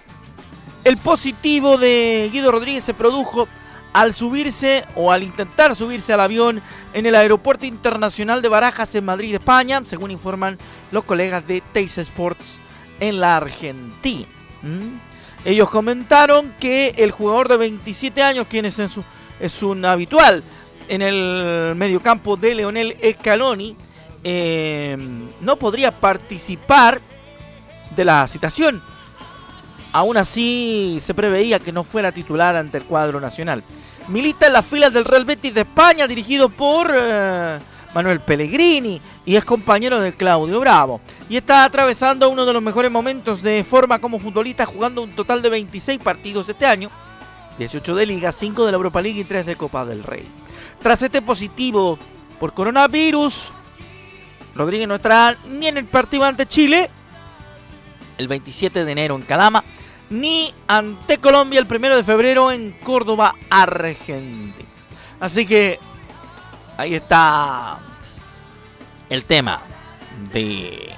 el 0.83 0.97
positivo 0.97 1.77
de 1.77 2.29
Guido 2.31 2.51
Rodríguez 2.51 2.83
se 2.83 2.93
produjo 2.93 3.47
al 3.93 4.13
subirse 4.13 4.85
o 4.95 5.11
al 5.11 5.23
intentar 5.23 5.75
subirse 5.75 6.13
al 6.13 6.21
avión 6.21 6.61
en 6.93 7.05
el 7.05 7.15
aeropuerto 7.15 7.65
internacional 7.65 8.41
de 8.41 8.49
Barajas 8.49 8.95
en 8.95 9.05
Madrid, 9.05 9.33
España, 9.35 9.81
según 9.83 10.11
informan 10.11 10.57
los 10.91 11.03
colegas 11.03 11.45
de 11.45 11.61
Teis 11.73 11.97
Sports 11.97 12.61
en 12.99 13.19
la 13.19 13.37
Argentina. 13.37 14.27
¿Mm? 14.61 14.97
Ellos 15.43 15.69
comentaron 15.69 16.53
que 16.59 16.93
el 16.97 17.11
jugador 17.11 17.49
de 17.49 17.57
27 17.57 18.21
años, 18.21 18.47
quien 18.47 18.65
es, 18.65 18.75
su, 18.75 19.03
es 19.39 19.63
un 19.63 19.83
habitual 19.85 20.43
en 20.87 21.01
el 21.01 21.73
mediocampo 21.75 22.37
de 22.37 22.55
Leonel 22.55 22.95
Scaloni, 23.13 23.75
eh, 24.23 24.95
no 25.41 25.55
podría 25.57 25.91
participar 25.91 27.01
de 27.95 28.05
la 28.05 28.27
citación. 28.27 28.81
Aún 29.93 30.15
así, 30.15 30.99
se 31.01 31.13
preveía 31.13 31.59
que 31.59 31.71
no 31.71 31.83
fuera 31.83 32.11
titular 32.11 32.55
ante 32.55 32.77
el 32.77 32.85
cuadro 32.85 33.19
nacional. 33.19 33.63
Milita 34.07 34.47
en 34.47 34.53
las 34.53 34.65
filas 34.65 34.93
del 34.93 35.05
Real 35.05 35.25
Betis 35.25 35.53
de 35.53 35.61
España, 35.61 36.07
dirigido 36.07 36.47
por 36.49 36.89
eh, 36.93 37.59
Manuel 37.93 38.21
Pellegrini, 38.21 39.01
y 39.25 39.35
es 39.35 39.43
compañero 39.43 39.99
de 39.99 40.13
Claudio 40.13 40.59
Bravo. 40.61 41.01
Y 41.29 41.35
está 41.35 41.65
atravesando 41.65 42.29
uno 42.29 42.45
de 42.45 42.53
los 42.53 42.63
mejores 42.63 42.89
momentos 42.89 43.41
de 43.41 43.65
forma 43.65 43.99
como 43.99 44.19
futbolista, 44.19 44.65
jugando 44.65 45.01
un 45.01 45.11
total 45.11 45.41
de 45.41 45.49
26 45.49 45.99
partidos 45.99 46.47
este 46.47 46.65
año, 46.65 46.89
18 47.57 47.93
de 47.93 48.05
Liga, 48.05 48.31
5 48.31 48.65
de 48.65 48.71
la 48.71 48.77
Europa 48.77 49.01
League 49.01 49.19
y 49.19 49.25
3 49.25 49.45
de 49.45 49.57
Copa 49.57 49.85
del 49.85 50.03
Rey. 50.03 50.25
Tras 50.81 51.01
este 51.01 51.21
positivo 51.21 51.99
por 52.39 52.53
coronavirus, 52.53 53.51
Rodríguez 54.55 54.87
no 54.87 54.95
estará 54.95 55.37
ni 55.49 55.67
en 55.67 55.77
el 55.77 55.85
partido 55.85 56.23
ante 56.23 56.45
Chile 56.45 56.89
el 58.17 58.27
27 58.27 58.85
de 58.85 58.91
enero 58.91 59.15
en 59.15 59.23
Calama, 59.23 59.63
ni 60.11 60.53
ante 60.67 61.19
Colombia 61.19 61.59
el 61.59 61.67
1 61.73 61.95
de 61.95 62.03
febrero 62.03 62.51
en 62.51 62.71
Córdoba, 62.83 63.33
Argentina. 63.49 64.69
Así 65.19 65.45
que 65.45 65.79
ahí 66.77 66.95
está 66.95 67.79
el 69.09 69.23
tema 69.23 69.61
de 70.33 70.93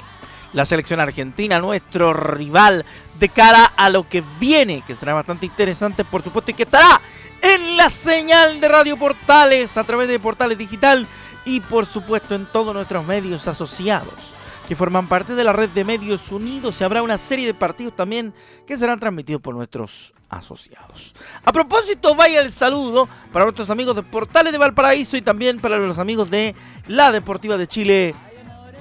la 0.54 0.66
selección 0.66 1.00
argentina, 1.00 1.60
nuestro 1.60 2.14
rival 2.14 2.86
de 3.20 3.30
cara 3.30 3.66
a 3.78 3.90
lo 3.90 4.10
que 4.10 4.24
viene, 4.40 4.84
que 4.86 4.96
será 4.96 5.14
bastante 5.14 5.46
interesante, 5.46 6.04
por 6.04 6.24
supuesto, 6.24 6.52
y 6.52 6.56
que 6.56 6.64
estará 6.64 7.00
en 7.42 7.78
la 7.78 7.90
señal 7.92 8.60
de 8.60 8.68
Radio 8.68 8.98
Portales, 8.98 9.78
a 9.78 9.84
través 9.84 10.08
de 10.08 10.20
Portales 10.20 10.58
Digital 10.58 11.08
y 11.46 11.60
por 11.60 11.86
supuesto 11.86 12.34
en 12.34 12.48
todos 12.48 12.74
nuestros 12.74 13.06
medios 13.06 13.48
asociados 13.48 14.34
que 14.68 14.76
forman 14.76 15.08
parte 15.08 15.36
de 15.36 15.44
la 15.44 15.54
red 15.54 15.70
de 15.70 15.84
medios 15.84 16.32
unidos 16.32 16.80
y 16.80 16.84
habrá 16.84 17.04
una 17.04 17.18
serie 17.18 17.46
de 17.46 17.54
partidos 17.54 17.96
también 17.96 18.34
que 18.66 18.78
serán 18.78 19.00
transmitidos 19.00 19.42
por 19.42 19.56
nuestros 19.56 20.14
asociados. 20.30 21.14
A 21.44 21.52
propósito, 21.52 22.16
vaya 22.16 22.40
el 22.40 22.52
saludo 22.52 23.08
para 23.32 23.46
nuestros 23.46 23.70
amigos 23.70 23.96
de 23.96 24.04
Portales 24.04 24.52
de 24.52 24.58
Valparaíso 24.58 25.18
y 25.18 25.22
también 25.22 25.60
para 25.60 25.78
los 25.78 26.00
amigos 26.00 26.30
de 26.30 26.56
la 26.88 27.12
Deportiva 27.12 27.58
de 27.58 27.68
Chile 27.68 28.16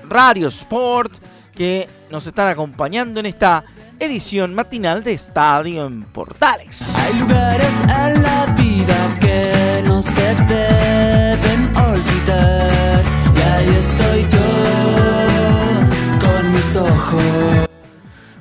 Radio 0.09 0.49
Sport 0.49 1.13
que 1.55 1.89
nos 2.11 2.27
están 2.27 2.49
acompañando 2.49 3.21
en 3.21 3.27
esta 3.27 3.65
edición 3.99 4.55
matinal 4.55 5.05
de 5.05 5.13
Estadio 5.13 5.87
en 5.87 6.03
Portales. 6.05 6.83
Hay 6.97 7.15
lugares 7.15 7.81
en 7.83 8.23
la 8.23 8.47
vida 8.57 9.19
que 9.21 9.83
no 9.85 10.03
se 10.03 10.35
deben 10.35 11.77
olvidar. 11.77 13.03
Y 13.37 13.41
ahí 13.41 13.77
estoy 13.77 14.27
yo 14.29 15.32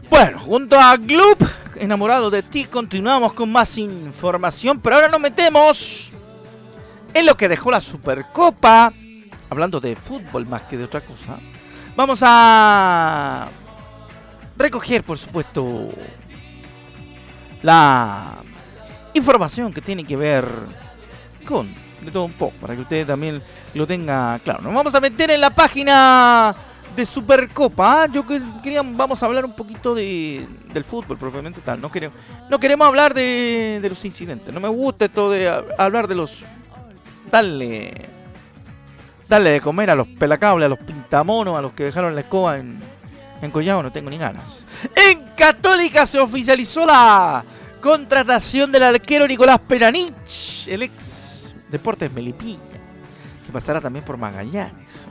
Bueno, 0.09 0.39
junto 0.39 0.79
a 0.79 0.95
Gloop, 0.95 1.41
enamorado 1.75 2.29
de 2.29 2.43
ti, 2.43 2.65
continuamos 2.65 3.33
con 3.33 3.51
más 3.51 3.77
información, 3.77 4.79
pero 4.79 4.95
ahora 4.95 5.07
nos 5.07 5.19
metemos 5.19 6.11
en 7.13 7.25
lo 7.25 7.35
que 7.35 7.49
dejó 7.49 7.71
la 7.71 7.81
Supercopa, 7.81 8.93
hablando 9.49 9.79
de 9.79 9.95
fútbol 9.95 10.45
más 10.45 10.61
que 10.63 10.77
de 10.77 10.83
otra 10.83 11.01
cosa. 11.01 11.37
Vamos 11.95 12.19
a 12.21 13.47
recoger, 14.57 15.03
por 15.03 15.17
supuesto, 15.17 15.89
la 17.63 18.35
información 19.13 19.73
que 19.73 19.81
tiene 19.81 20.05
que 20.05 20.15
ver 20.15 20.47
con 21.45 21.67
de 22.01 22.11
todo 22.11 22.23
un 22.23 22.33
poco, 22.33 22.53
para 22.61 22.75
que 22.75 22.81
ustedes 22.81 23.07
también 23.07 23.41
lo 23.73 23.85
tengan 23.85 24.39
claro. 24.39 24.61
Nos 24.61 24.73
vamos 24.73 24.95
a 24.95 24.99
meter 24.99 25.31
en 25.31 25.41
la 25.41 25.51
página 25.51 26.55
de 26.95 27.05
Supercopa. 27.05 28.03
¿ah? 28.03 28.07
Yo 28.07 28.25
quería, 28.25 28.81
vamos 28.83 29.21
a 29.21 29.25
hablar 29.25 29.45
un 29.45 29.55
poquito 29.55 29.95
de, 29.95 30.47
del 30.73 30.83
fútbol 30.83 31.17
propiamente 31.17 31.61
tal. 31.61 31.79
No 31.81 31.91
queremos, 31.91 32.17
no 32.49 32.59
queremos 32.59 32.87
hablar 32.87 33.13
de, 33.13 33.79
de 33.81 33.89
los 33.89 34.03
incidentes. 34.05 34.53
No 34.53 34.59
me 34.59 34.69
gusta 34.69 35.05
esto 35.05 35.29
de 35.29 35.49
hablar 35.77 36.07
de 36.07 36.15
los... 36.15 36.43
Darle, 37.31 37.93
darle 39.29 39.51
de 39.51 39.61
comer 39.61 39.89
a 39.89 39.95
los 39.95 40.07
pelacables, 40.07 40.65
a 40.65 40.69
los 40.69 40.79
pintamonos, 40.79 41.57
a 41.57 41.61
los 41.61 41.71
que 41.71 41.85
dejaron 41.85 42.13
la 42.13 42.21
escoba 42.21 42.57
en, 42.57 42.77
en 43.41 43.51
Collao 43.51 43.81
no 43.81 43.91
tengo 43.91 44.09
ni 44.09 44.17
ganas. 44.17 44.65
En 44.93 45.27
Católica 45.35 46.05
se 46.05 46.19
oficializó 46.19 46.85
la 46.85 47.43
contratación 47.79 48.71
del 48.71 48.83
arquero 48.83 49.27
Nicolás 49.27 49.59
Peranich, 49.59 50.67
el 50.67 50.83
ex 50.83 51.69
Deportes 51.71 52.11
Melipilla, 52.11 52.59
que 53.45 53.51
pasará 53.51 53.79
también 53.79 54.03
por 54.03 54.17
Magallanes. 54.17 55.07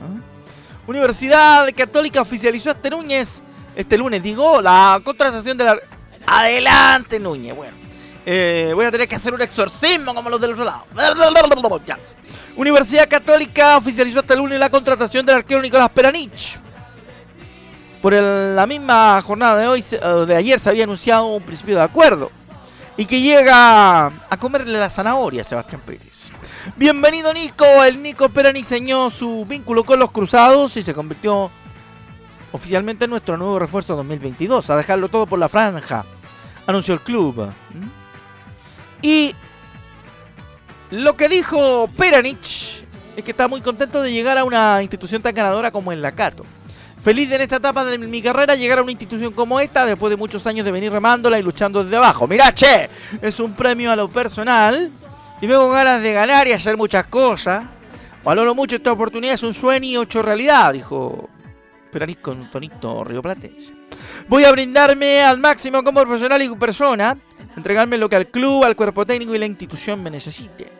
Universidad 0.91 1.67
Católica 1.75 2.21
oficializó 2.21 2.71
este 2.71 2.89
Núñez, 2.89 3.41
este 3.75 3.97
lunes, 3.97 4.21
digo, 4.21 4.61
la 4.61 4.99
contratación 5.03 5.57
del 5.57 5.69
arquero. 5.69 5.91
Adelante, 6.27 7.17
Núñez. 7.17 7.55
Bueno, 7.55 7.77
eh, 8.25 8.71
voy 8.75 8.85
a 8.85 8.91
tener 8.91 9.07
que 9.07 9.15
hacer 9.15 9.33
un 9.33 9.41
exorcismo 9.41 10.13
como 10.13 10.29
los 10.29 10.41
del 10.41 10.51
otro 10.51 10.65
lado. 10.65 10.83
Universidad 12.57 13.07
Católica 13.07 13.77
oficializó 13.77 14.19
este 14.19 14.35
lunes 14.35 14.59
la 14.59 14.69
contratación 14.69 15.25
del 15.25 15.37
arquero 15.37 15.61
Nicolás 15.61 15.89
Peranich 15.91 16.59
por 18.01 18.13
la 18.13 18.67
misma 18.67 19.21
jornada 19.21 19.61
de 19.61 19.67
hoy, 19.67 19.85
de 20.27 20.35
ayer, 20.35 20.59
se 20.59 20.69
había 20.69 20.83
anunciado 20.83 21.27
un 21.27 21.43
principio 21.43 21.75
de 21.77 21.83
acuerdo 21.83 22.31
y 22.97 23.05
que 23.05 23.21
llega 23.21 24.07
a 24.07 24.37
comerle 24.37 24.77
la 24.77 24.89
zanahoria 24.89 25.43
a 25.43 25.45
Sebastián 25.45 25.81
Pérez. 25.85 26.31
Bienvenido 26.75 27.33
Nico, 27.33 27.83
el 27.83 28.03
Nico 28.03 28.29
Pérez 28.29 28.53
diseñó 28.53 29.09
su 29.09 29.45
vínculo 29.45 29.83
con 29.83 29.99
los 29.99 30.11
Cruzados 30.11 30.77
y 30.77 30.83
se 30.83 30.93
convirtió 30.93 31.49
oficialmente 32.51 33.05
en 33.05 33.11
nuestro 33.11 33.35
nuevo 33.35 33.57
refuerzo 33.57 33.95
2022, 33.95 34.69
a 34.69 34.77
dejarlo 34.77 35.09
todo 35.09 35.25
por 35.25 35.39
la 35.39 35.49
franja, 35.49 36.05
anunció 36.67 36.93
el 36.93 36.99
club. 36.99 37.49
Y 39.01 39.33
lo 40.91 41.17
que 41.17 41.29
dijo 41.29 41.89
Peranich 41.97 42.83
es 43.17 43.23
que 43.23 43.31
está 43.31 43.47
muy 43.47 43.61
contento 43.61 44.01
de 44.01 44.11
llegar 44.11 44.37
a 44.37 44.43
una 44.43 44.83
institución 44.83 45.21
tan 45.21 45.33
ganadora 45.33 45.71
como 45.71 45.91
el 45.91 46.01
Lacato. 46.01 46.45
Feliz 47.03 47.27
de 47.29 47.37
en 47.37 47.41
esta 47.41 47.55
etapa 47.55 47.83
de 47.83 47.97
mi 47.97 48.21
carrera 48.21 48.53
llegar 48.53 48.77
a 48.77 48.83
una 48.83 48.91
institución 48.91 49.33
como 49.33 49.59
esta 49.59 49.83
después 49.87 50.11
de 50.11 50.17
muchos 50.17 50.45
años 50.45 50.63
de 50.63 50.71
venir 50.71 50.91
remándola 50.91 51.39
y 51.39 51.41
luchando 51.41 51.83
desde 51.83 51.97
abajo. 51.97 52.27
Mirá, 52.27 52.53
che, 52.53 52.87
es 53.19 53.39
un 53.39 53.53
premio 53.53 53.91
a 53.91 53.95
lo 53.95 54.07
personal 54.07 54.91
y 55.41 55.47
con 55.47 55.71
ganas 55.71 56.01
de 56.01 56.13
ganar 56.13 56.47
y 56.47 56.53
hacer 56.53 56.77
muchas 56.77 57.07
cosas. 57.07 57.65
Valoro 58.23 58.53
mucho 58.53 58.75
esta 58.75 58.91
oportunidad, 58.91 59.33
es 59.33 59.43
un 59.43 59.55
sueño 59.55 60.03
hecho 60.03 60.21
realidad, 60.21 60.73
dijo 60.73 61.27
Peranis 61.91 62.17
con 62.17 62.51
tonito 62.51 63.03
rioplatense. 63.03 63.73
Voy 64.27 64.45
a 64.45 64.51
brindarme 64.51 65.21
al 65.21 65.39
máximo 65.39 65.83
como 65.83 66.01
profesional 66.01 66.41
y 66.43 66.55
persona, 66.55 67.17
entregarme 67.57 67.97
lo 67.97 68.07
que 68.07 68.15
al 68.15 68.27
club, 68.27 68.63
al 68.63 68.75
cuerpo 68.75 69.03
técnico 69.05 69.33
y 69.33 69.39
la 69.39 69.47
institución 69.47 70.03
me 70.03 70.11
necesite. 70.11 70.71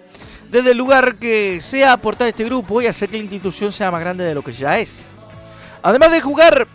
Desde 0.52 0.72
el 0.72 0.78
lugar 0.78 1.16
que 1.16 1.60
sea 1.62 1.94
aportar 1.94 2.28
este 2.28 2.44
grupo 2.44 2.82
y 2.82 2.86
hacer 2.86 3.10
que 3.10 3.18
la 3.18 3.24
institución 3.24 3.72
sea 3.72 3.90
más 3.90 4.02
grande 4.02 4.24
de 4.24 4.36
lo 4.36 4.44
que 4.44 4.54
ya 4.54 4.78
es. 4.78 4.94
Además 5.82 6.12
de 6.12 6.22
jugar 6.22 6.68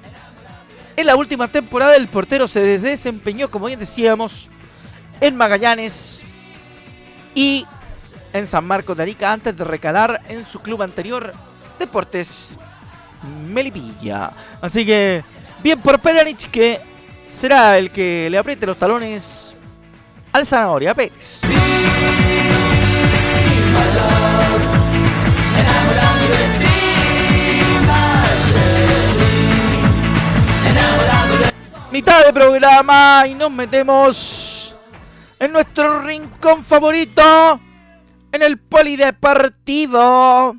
en 0.96 1.06
la 1.06 1.14
última 1.14 1.46
temporada, 1.46 1.94
el 1.94 2.08
portero 2.08 2.48
se 2.48 2.60
desempeñó, 2.60 3.48
como 3.50 3.66
bien 3.66 3.78
decíamos, 3.78 4.50
en 5.20 5.36
Magallanes 5.36 6.22
y 7.34 7.66
en 8.32 8.46
San 8.46 8.64
Marcos 8.64 8.96
de 8.96 9.02
Arica 9.02 9.32
antes 9.32 9.56
de 9.56 9.64
recalar 9.64 10.22
en 10.28 10.46
su 10.46 10.60
club 10.60 10.82
anterior, 10.82 11.32
Deportes 11.78 12.56
Melipilla. 13.48 14.32
Así 14.60 14.84
que, 14.84 15.24
bien 15.62 15.80
por 15.80 15.98
Peranich, 15.98 16.50
que 16.50 16.80
será 17.38 17.78
el 17.78 17.90
que 17.90 18.28
le 18.30 18.38
apriete 18.38 18.66
los 18.66 18.76
talones 18.76 19.54
al 20.32 20.46
Zanahoria 20.46 20.94
Pérez. 20.94 21.40
Mitad 31.90 32.26
de 32.26 32.32
programa 32.32 33.24
y 33.26 33.34
nos 33.34 33.50
metemos 33.50 34.74
en 35.38 35.52
nuestro 35.52 36.02
rincón 36.02 36.62
favorito 36.62 37.60
en 38.36 38.42
el 38.42 38.58
polideportivo. 38.58 40.56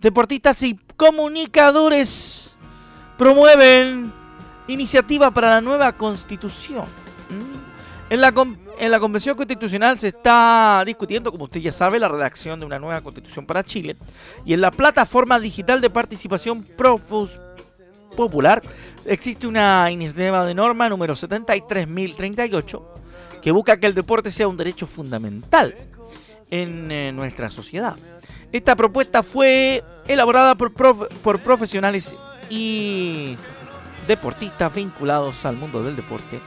Deportistas 0.00 0.62
y 0.62 0.78
comunicadores 0.96 2.56
promueven 3.16 4.12
iniciativa 4.66 5.30
para 5.30 5.50
la 5.50 5.60
nueva 5.60 5.92
constitución. 5.92 6.86
¿Mm? 7.28 7.70
En 8.12 8.20
la, 8.20 8.34
en 8.78 8.90
la 8.90 8.98
Convención 8.98 9.36
Constitucional 9.36 9.98
se 9.98 10.08
está 10.08 10.82
discutiendo, 10.84 11.30
como 11.30 11.44
usted 11.44 11.60
ya 11.60 11.70
sabe, 11.70 12.00
la 12.00 12.08
redacción 12.08 12.58
de 12.58 12.66
una 12.66 12.78
nueva 12.78 13.02
constitución 13.02 13.46
para 13.46 13.62
Chile. 13.62 13.96
Y 14.44 14.54
en 14.54 14.62
la 14.62 14.70
plataforma 14.70 15.38
digital 15.38 15.80
de 15.80 15.90
participación 15.90 16.62
Profus 16.62 17.30
Popular 18.16 18.62
existe 19.04 19.46
una 19.46 19.88
iniciativa 19.90 20.44
de 20.44 20.54
norma 20.54 20.88
número 20.88 21.14
73.038 21.14 22.82
que 23.40 23.52
busca 23.52 23.78
que 23.78 23.86
el 23.86 23.94
deporte 23.94 24.30
sea 24.30 24.48
un 24.48 24.56
derecho 24.56 24.86
fundamental 24.86 25.74
en 26.50 26.90
eh, 26.90 27.12
nuestra 27.12 27.50
sociedad. 27.50 27.96
Esta 28.52 28.74
propuesta 28.74 29.22
fue 29.22 29.84
elaborada 30.06 30.54
por, 30.54 30.72
por 30.72 31.38
profesionales 31.40 32.16
y 32.48 33.36
deportistas 34.06 34.74
vinculados 34.74 35.44
al 35.44 35.56
mundo 35.56 35.82
del 35.82 35.94
deporte 35.94 36.40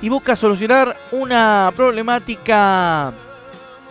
y 0.00 0.08
busca 0.08 0.36
solucionar 0.36 0.96
una 1.10 1.72
problemática 1.74 3.12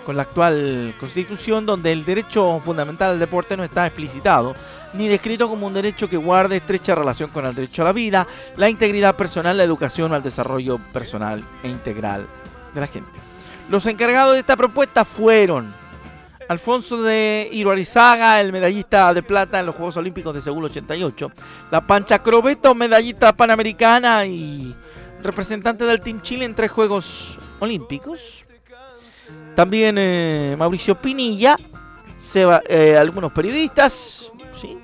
con 0.05 0.15
la 0.15 0.23
actual 0.23 0.95
constitución 0.97 1.65
donde 1.65 1.91
el 1.91 2.05
derecho 2.05 2.61
fundamental 2.63 3.11
al 3.11 3.19
deporte 3.19 3.57
no 3.57 3.65
está 3.65 3.85
explicitado 3.85 4.55
ni 4.93 5.09
descrito 5.09 5.49
como 5.49 5.67
un 5.67 5.73
derecho 5.73 6.09
que 6.09 6.15
guarde 6.15 6.57
estrecha 6.57 6.95
relación 6.95 7.29
con 7.29 7.45
el 7.45 7.53
derecho 7.53 7.81
a 7.81 7.85
la 7.85 7.91
vida, 7.91 8.25
la 8.55 8.69
integridad 8.69 9.17
personal, 9.17 9.57
la 9.57 9.65
educación 9.65 10.13
o 10.13 10.15
al 10.15 10.23
desarrollo 10.23 10.79
personal 10.93 11.43
e 11.61 11.67
integral 11.67 12.25
de 12.73 12.79
la 12.79 12.87
gente. 12.87 13.26
Los 13.69 13.85
encargados 13.85 14.33
de 14.33 14.39
esta 14.39 14.55
propuesta 14.55 15.03
fueron 15.03 15.73
Alfonso 16.47 17.01
de 17.01 17.49
Iruarizaga, 17.51 18.39
el 18.39 18.53
medallista 18.53 19.13
de 19.13 19.21
plata 19.21 19.59
en 19.59 19.65
los 19.65 19.75
Juegos 19.75 19.97
Olímpicos 19.97 20.33
de 20.33 20.41
Seúl 20.41 20.63
88, 20.63 21.31
la 21.69 21.85
Pancha 21.85 22.19
Crobeto, 22.19 22.73
medallista 22.73 23.33
panamericana 23.33 24.25
y 24.25 24.73
representante 25.21 25.83
del 25.83 25.99
Team 25.99 26.21
Chile 26.21 26.45
en 26.45 26.55
tres 26.55 26.71
Juegos 26.71 27.37
Olímpicos. 27.59 28.45
También 29.55 29.97
eh, 29.97 30.55
Mauricio 30.57 30.95
Pinilla, 30.95 31.57
eh, 32.35 32.95
algunos 32.97 33.33
periodistas, 33.33 34.31
¿sí? 34.61 34.77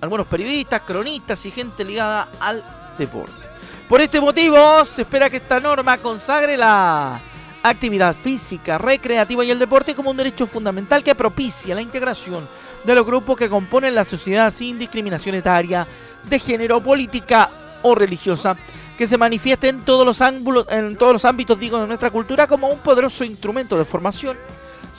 algunos 0.00 0.26
periodistas, 0.26 0.80
cronistas 0.82 1.44
y 1.44 1.50
gente 1.50 1.84
ligada 1.84 2.28
al 2.40 2.64
deporte. 2.96 3.46
Por 3.86 4.00
este 4.00 4.18
motivo 4.22 4.84
se 4.86 5.02
espera 5.02 5.28
que 5.28 5.36
esta 5.36 5.60
norma 5.60 5.98
consagre 5.98 6.56
la 6.56 7.20
actividad 7.64 8.14
física, 8.14 8.76
recreativa 8.76 9.42
y 9.42 9.50
el 9.50 9.58
deporte 9.58 9.94
como 9.94 10.10
un 10.10 10.18
derecho 10.18 10.46
fundamental 10.46 11.02
que 11.02 11.14
propicia 11.14 11.74
la 11.74 11.80
integración 11.80 12.46
de 12.84 12.94
los 12.94 13.06
grupos 13.06 13.38
que 13.38 13.48
componen 13.48 13.94
la 13.94 14.04
sociedad 14.04 14.52
sin 14.52 14.78
discriminación 14.78 15.34
etaria, 15.34 15.86
de 16.28 16.38
género, 16.38 16.82
política 16.82 17.48
o 17.82 17.94
religiosa, 17.94 18.54
que 18.98 19.06
se 19.06 19.16
manifieste 19.16 19.68
en 19.68 19.82
todos 19.82 20.04
los, 20.04 20.20
ángulos, 20.20 20.66
en 20.68 20.96
todos 20.96 21.14
los 21.14 21.24
ámbitos 21.24 21.58
digo, 21.58 21.80
de 21.80 21.86
nuestra 21.86 22.10
cultura 22.10 22.46
como 22.46 22.68
un 22.68 22.80
poderoso 22.80 23.24
instrumento 23.24 23.78
de 23.78 23.86
formación, 23.86 24.36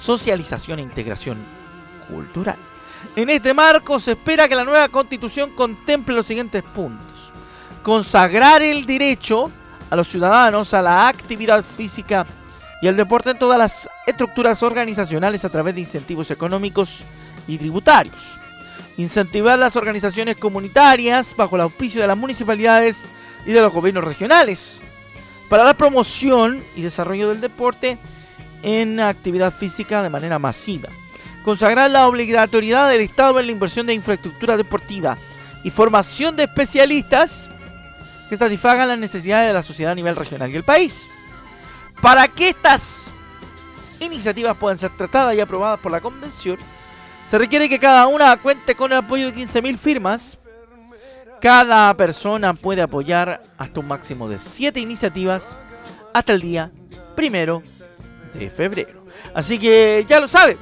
socialización 0.01 0.79
e 0.79 0.81
integración 0.81 1.37
cultural. 2.09 2.57
En 3.15 3.29
este 3.29 3.53
marco 3.53 3.99
se 3.99 4.13
espera 4.13 4.47
que 4.47 4.55
la 4.55 4.63
nueva 4.63 4.89
constitución 4.89 5.51
contemple 5.51 6.15
los 6.15 6.25
siguientes 6.25 6.63
puntos. 6.63 7.31
Consagrar 7.83 8.63
el 8.63 8.87
derecho 8.87 9.51
a 9.91 9.95
los 9.95 10.07
ciudadanos 10.07 10.73
a 10.73 10.81
la 10.81 11.07
actividad 11.07 11.63
física 11.63 12.25
y 12.85 12.87
el 12.87 12.97
deporte 12.97 13.31
en 13.31 13.39
todas 13.39 13.57
las 13.57 13.89
estructuras 14.05 14.61
organizacionales 14.61 15.43
a 15.43 15.49
través 15.49 15.73
de 15.73 15.81
incentivos 15.81 16.29
económicos 16.29 17.03
y 17.47 17.57
tributarios. 17.57 18.39
Incentivar 18.97 19.57
las 19.57 19.75
organizaciones 19.75 20.37
comunitarias 20.37 21.35
bajo 21.35 21.55
el 21.55 21.63
auspicio 21.63 21.99
de 21.99 22.05
las 22.05 22.15
municipalidades 22.15 23.05
y 23.43 23.53
de 23.53 23.59
los 23.59 23.73
gobiernos 23.73 24.03
regionales 24.03 24.81
para 25.49 25.63
la 25.63 25.73
promoción 25.73 26.63
y 26.75 26.83
desarrollo 26.83 27.29
del 27.29 27.41
deporte 27.41 27.97
en 28.61 28.99
actividad 28.99 29.51
física 29.51 30.03
de 30.03 30.11
manera 30.11 30.37
masiva. 30.37 30.89
Consagrar 31.43 31.89
la 31.89 32.07
obligatoriedad 32.07 32.87
del 32.87 33.01
Estado 33.01 33.39
en 33.39 33.47
la 33.47 33.51
inversión 33.51 33.87
de 33.87 33.95
infraestructura 33.95 34.57
deportiva 34.57 35.17
y 35.63 35.71
formación 35.71 36.35
de 36.35 36.43
especialistas 36.43 37.49
que 38.29 38.37
satisfagan 38.37 38.89
las 38.89 38.99
necesidades 38.99 39.47
de 39.47 39.53
la 39.55 39.63
sociedad 39.63 39.93
a 39.93 39.95
nivel 39.95 40.15
regional 40.15 40.51
y 40.51 40.55
el 40.55 40.63
país. 40.63 41.09
Para 42.01 42.27
que 42.27 42.49
estas 42.49 43.11
iniciativas 43.99 44.55
puedan 44.57 44.77
ser 44.77 44.91
tratadas 44.95 45.35
y 45.35 45.39
aprobadas 45.39 45.79
por 45.79 45.91
la 45.91 46.01
convención, 46.01 46.57
se 47.29 47.37
requiere 47.37 47.67
que 47.67 47.79
cada 47.79 48.07
una 48.07 48.37
cuente 48.37 48.75
con 48.75 48.91
el 48.91 48.99
apoyo 48.99 49.31
de 49.31 49.35
15.000 49.35 49.77
firmas. 49.77 50.37
Cada 51.41 51.93
persona 51.95 52.53
puede 52.53 52.81
apoyar 52.81 53.41
hasta 53.57 53.79
un 53.79 53.87
máximo 53.87 54.29
de 54.29 54.39
7 54.39 54.79
iniciativas 54.79 55.55
hasta 56.13 56.33
el 56.33 56.41
día 56.41 56.71
primero 57.15 57.61
de 58.33 58.49
febrero. 58.49 59.05
Así 59.33 59.59
que 59.59 60.05
ya 60.07 60.19
lo 60.19 60.27
sabe. 60.27 60.57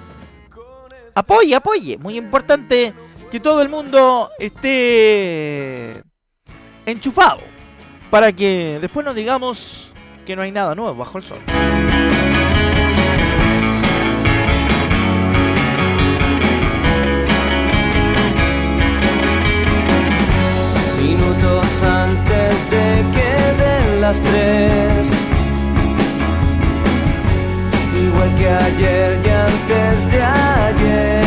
Apoye, 1.13 1.55
apoye. 1.55 1.97
Muy 1.97 2.17
importante 2.17 2.93
que 3.29 3.39
todo 3.39 3.61
el 3.61 3.69
mundo 3.69 4.29
esté 4.39 6.03
enchufado. 6.85 7.41
Para 8.09 8.31
que 8.31 8.77
después 8.79 9.05
nos 9.05 9.15
digamos 9.15 9.92
que 10.23 10.35
no 10.35 10.41
hay 10.41 10.51
nada 10.51 10.73
nuevo 10.75 10.95
bajo 10.95 11.17
el 11.17 11.23
sol. 11.23 11.39
Minutos 21.01 21.83
antes 21.83 22.71
de 22.71 23.03
que 23.13 23.63
den 23.63 24.01
las 24.01 24.21
tres. 24.21 25.13
Igual 28.01 28.35
que 28.37 28.49
ayer 28.49 29.19
y 29.25 29.29
antes 29.29 30.11
de 30.11 30.23
ayer. 30.23 31.23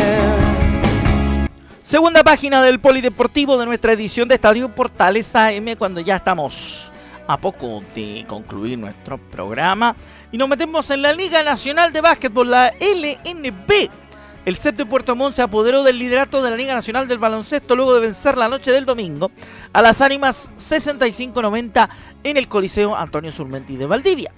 Segunda 1.83 2.23
página 2.23 2.61
del 2.63 2.79
Polideportivo 2.79 3.57
de 3.57 3.65
nuestra 3.65 3.93
edición 3.93 4.27
de 4.27 4.35
Estadio 4.35 4.69
Portales 4.69 5.33
AM 5.35 5.75
cuando 5.77 6.01
ya 6.01 6.17
estamos 6.17 6.91
a 7.27 7.37
poco 7.37 7.81
de 7.93 8.25
concluir 8.27 8.79
nuestro 8.79 9.17
programa 9.17 9.95
y 10.31 10.37
nos 10.37 10.49
metemos 10.49 10.89
en 10.89 11.01
la 11.01 11.13
Liga 11.13 11.43
Nacional 11.43 11.91
de 11.91 12.01
Básquetbol, 12.01 12.49
la 12.49 12.73
LNB. 12.79 13.89
El 14.45 14.55
set 14.55 14.77
de 14.77 14.85
Puerto 14.85 15.13
Montt 15.13 15.35
se 15.35 15.41
apoderó 15.41 15.83
del 15.83 15.99
liderato 15.99 16.41
de 16.41 16.49
la 16.49 16.55
Liga 16.55 16.73
Nacional 16.73 17.07
del 17.07 17.17
Baloncesto 17.17 17.75
luego 17.75 17.93
de 17.93 17.99
vencer 17.99 18.37
la 18.37 18.47
noche 18.47 18.71
del 18.71 18.85
domingo 18.85 19.29
a 19.73 19.81
las 19.81 19.99
ánimas 19.99 20.49
65-90 20.57 21.89
en 22.23 22.37
el 22.37 22.47
Coliseo 22.47 22.95
Antonio 22.95 23.31
Surmenti 23.31 23.75
de 23.75 23.85
Valdivia. 23.85 24.31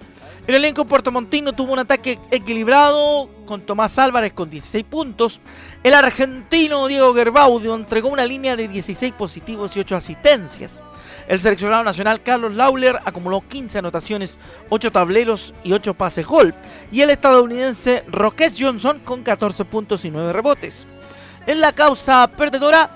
El 0.47 0.56
elenco 0.56 0.86
puertomontino 0.86 1.54
tuvo 1.54 1.73
un 1.73 1.80
ataque 1.80 2.17
equilibrado 2.32 3.30
con 3.45 3.62
Tomás 3.62 3.99
Álvarez 3.99 4.34
con 4.34 4.49
16 4.49 4.84
puntos. 4.84 5.41
El 5.84 5.93
argentino 5.93 6.88
Diego 6.88 7.13
Gerbaudio 7.13 7.75
entregó 7.75 8.10
una 8.10 8.25
línea 8.25 8.56
de 8.56 8.67
16 8.67 9.13
positivos 9.13 9.78
y 9.78 9.82
8 9.82 9.95
asistencias. 9.95 10.82
El 11.30 11.39
seleccionado 11.39 11.84
nacional 11.84 12.24
Carlos 12.24 12.56
Lauler 12.56 13.00
acumuló 13.06 13.42
15 13.48 13.78
anotaciones, 13.78 14.39
8 14.70 14.89
tableros 14.89 15.54
y 15.63 15.74
8 15.74 15.94
pases 15.94 16.26
gol. 16.26 16.56
Y 16.92 17.02
el 17.02 17.12
estadounidense 17.12 18.04
Roques 18.08 18.56
Johnson 18.58 19.00
con 19.06 19.22
14 19.22 19.63
puntos 19.65 20.04
y 20.06 20.10
9 20.10 20.34
rebotes. 20.34 20.88
En 21.46 21.62
la 21.62 21.72
causa 21.72 22.28
perdedora 22.36 22.89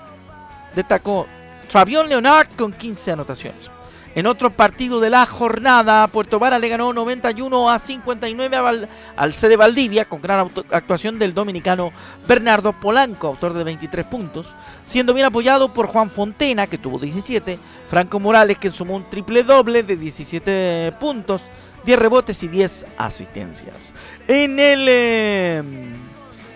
destacó 0.74 1.28
Travion 1.70 2.08
Leonard 2.08 2.48
con 2.56 2.72
15 2.72 3.12
anotaciones. 3.12 3.73
En 4.14 4.28
otro 4.28 4.50
partido 4.50 5.00
de 5.00 5.10
la 5.10 5.26
jornada, 5.26 6.06
Puerto 6.06 6.38
Vara 6.38 6.60
le 6.60 6.68
ganó 6.68 6.92
91 6.92 7.68
a 7.68 7.80
59 7.80 8.88
al, 9.16 9.32
C 9.32 9.48
de 9.48 9.56
Valdivia, 9.56 10.04
con 10.04 10.22
gran 10.22 10.48
actuación 10.70 11.18
del 11.18 11.34
dominicano 11.34 11.90
Bernardo 12.26 12.72
Polanco, 12.72 13.26
autor 13.26 13.54
de 13.54 13.64
23 13.64 14.06
puntos, 14.06 14.54
siendo 14.84 15.14
bien 15.14 15.26
apoyado 15.26 15.74
por 15.74 15.88
Juan 15.88 16.10
Fontena, 16.10 16.68
que 16.68 16.78
tuvo 16.78 17.00
17, 17.00 17.58
Franco 17.88 18.20
Morales, 18.20 18.58
que 18.58 18.70
sumó 18.70 18.94
un 18.94 19.10
triple 19.10 19.42
doble 19.42 19.82
de 19.82 19.96
17 19.96 20.94
puntos, 21.00 21.42
10 21.84 21.98
rebotes 21.98 22.40
y 22.44 22.48
10 22.48 22.86
asistencias. 22.96 23.94
En 24.28 24.60
el 24.60 24.86
eh, 24.88 25.62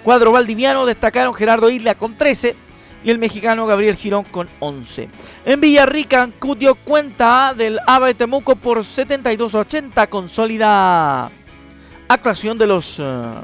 cuadro 0.05 0.31
valdiviano 0.31 0.87
destacaron 0.87 1.35
Gerardo 1.35 1.71
Isla 1.71 1.97
con 1.97 2.17
13, 2.17 2.68
y 3.05 3.11
el 3.11 3.19
mexicano 3.19 3.67
Gabriel 3.67 3.97
Girón 3.97 4.25
con 4.25 4.49
11. 4.61 5.09
En 5.45 5.61
Villarrica, 5.61 6.23
Ancud 6.23 6.57
dio 6.57 6.75
cuenta 6.75 7.55
del 7.55 7.79
ABA 7.87 8.09
de 8.09 8.15
Temuco 8.15 8.57
por 8.57 8.79
72-80 8.79 10.09
con 10.09 10.29
sólida 10.29 11.31
actuación 12.09 12.59
de 12.59 12.67
los 12.67 12.99
uh, 12.99 13.35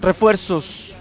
refuerzos 0.00 0.94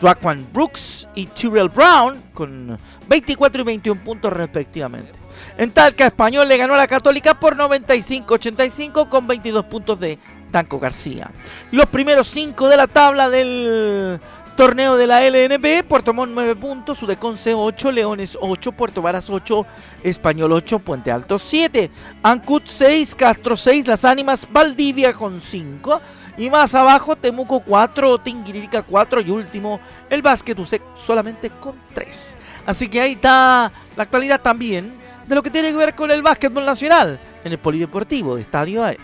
Joaquin 0.00 0.46
Brooks 0.52 1.08
y 1.14 1.26
Tyrell 1.26 1.68
Brown 1.68 2.20
con 2.34 2.78
24 3.08 3.60
y 3.60 3.64
21 3.64 4.00
puntos 4.02 4.32
respectivamente. 4.32 5.12
En 5.56 5.70
Talca, 5.70 6.06
Español 6.06 6.48
le 6.48 6.56
ganó 6.56 6.74
a 6.74 6.78
la 6.78 6.88
Católica 6.88 7.38
por 7.38 7.56
95-85 7.56 9.08
con 9.08 9.26
22 9.26 9.64
puntos 9.66 10.00
de 10.00 10.18
Tanco 10.50 10.78
García. 10.78 11.30
Los 11.70 11.86
primeros 11.86 12.28
5 12.28 12.68
de 12.68 12.76
la 12.76 12.86
tabla 12.86 13.30
del 13.30 14.20
Torneo 14.56 14.96
de 14.96 15.06
la 15.06 15.20
LNB, 15.20 15.82
Puerto 15.84 16.12
Montt 16.12 16.32
9 16.34 16.56
puntos, 16.56 17.02
Udeconce 17.02 17.54
8, 17.54 17.90
Leones 17.90 18.36
8, 18.40 18.72
Puerto 18.72 19.00
Varas 19.00 19.28
8, 19.30 19.66
Español 20.02 20.52
8, 20.52 20.78
Puente 20.78 21.10
Alto 21.10 21.38
7, 21.38 21.90
Ancut 22.22 22.64
6, 22.66 23.14
Castro 23.14 23.56
6, 23.56 23.86
Las 23.86 24.04
Ánimas, 24.04 24.46
Valdivia 24.50 25.14
con 25.14 25.40
5 25.40 26.00
y 26.36 26.50
más 26.50 26.74
abajo 26.74 27.16
Temuco 27.16 27.60
4, 27.60 28.18
Tinguirica 28.18 28.82
4 28.82 29.20
y 29.22 29.30
último 29.30 29.80
el 30.10 30.20
Básquet 30.20 30.58
USEC 30.58 30.82
solamente 31.04 31.50
con 31.50 31.74
3. 31.94 32.36
Así 32.66 32.88
que 32.88 33.00
ahí 33.00 33.12
está 33.12 33.72
la 33.96 34.02
actualidad 34.02 34.40
también 34.40 34.92
de 35.26 35.34
lo 35.34 35.42
que 35.42 35.50
tiene 35.50 35.70
que 35.70 35.76
ver 35.76 35.94
con 35.94 36.10
el 36.10 36.22
básquetbol 36.22 36.66
nacional 36.66 37.18
en 37.42 37.52
el 37.52 37.58
Polideportivo 37.58 38.36
de 38.36 38.42
Estadio 38.42 38.84
A. 38.84 38.94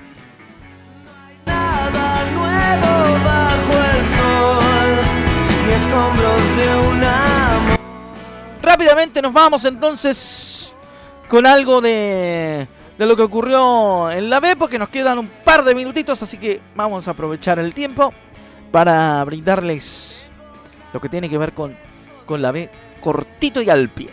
Rápidamente 8.63 9.23
nos 9.23 9.33
vamos 9.33 9.65
entonces 9.65 10.75
con 11.29 11.47
algo 11.47 11.81
de, 11.81 12.67
de 12.99 13.07
lo 13.07 13.17
que 13.17 13.23
ocurrió 13.23 14.11
en 14.11 14.31
la 14.31 14.41
B, 14.41 14.57
porque 14.57 14.79
nos 14.79 14.89
quedan 14.89 15.19
un 15.19 15.29
par 15.45 15.65
de 15.65 15.75
minutitos, 15.75 16.23
así 16.23 16.39
que 16.39 16.61
vamos 16.75 17.09
a 17.09 17.13
aprovechar 17.13 17.59
el 17.59 17.75
tiempo 17.75 18.13
para 18.71 19.25
brindarles 19.25 20.27
lo 20.93 21.01
que 21.01 21.09
tiene 21.09 21.29
que 21.29 21.39
ver 21.39 21.53
con, 21.53 21.77
con 22.27 22.43
la 22.43 22.53
B 22.53 22.71
cortito 23.01 23.63
y 23.63 23.71
al 23.71 23.89
pie. 23.89 24.09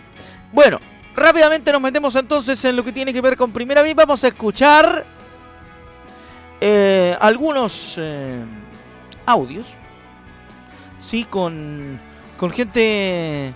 Bueno, 0.51 0.79
rápidamente 1.15 1.71
nos 1.71 1.81
metemos 1.81 2.15
entonces 2.15 2.63
en 2.65 2.75
lo 2.75 2.83
que 2.83 2.91
tiene 2.91 3.11
que 3.11 3.21
ver 3.21 3.35
con 3.35 3.51
Primera 3.51 3.81
B. 3.81 3.93
Vamos 3.93 4.23
a 4.23 4.27
escuchar 4.27 5.05
eh, 6.61 7.17
algunos 7.19 7.95
eh, 7.97 8.43
audios 9.25 9.65
sí, 11.05 11.25
con, 11.25 11.99
con 12.37 12.51
gente 12.51 13.53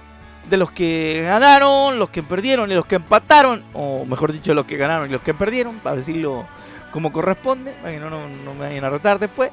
de 0.49 0.57
los 0.57 0.71
que 0.71 1.21
ganaron, 1.23 1.99
los 1.99 2.09
que 2.09 2.23
perdieron 2.23 2.71
y 2.71 2.75
los 2.75 2.85
que 2.85 2.95
empataron, 2.95 3.63
o 3.73 4.05
mejor 4.05 4.31
dicho, 4.31 4.53
los 4.53 4.65
que 4.65 4.77
ganaron 4.77 5.09
y 5.09 5.13
los 5.13 5.21
que 5.21 5.33
perdieron, 5.33 5.75
para 5.79 5.97
decirlo 5.97 6.45
como 6.91 7.11
corresponde, 7.11 7.71
para 7.73 7.93
que 7.93 7.99
no, 7.99 8.09
no, 8.09 8.53
me 8.53 8.67
vayan 8.67 8.83
a 8.83 8.89
rotar 8.89 9.19
después. 9.19 9.51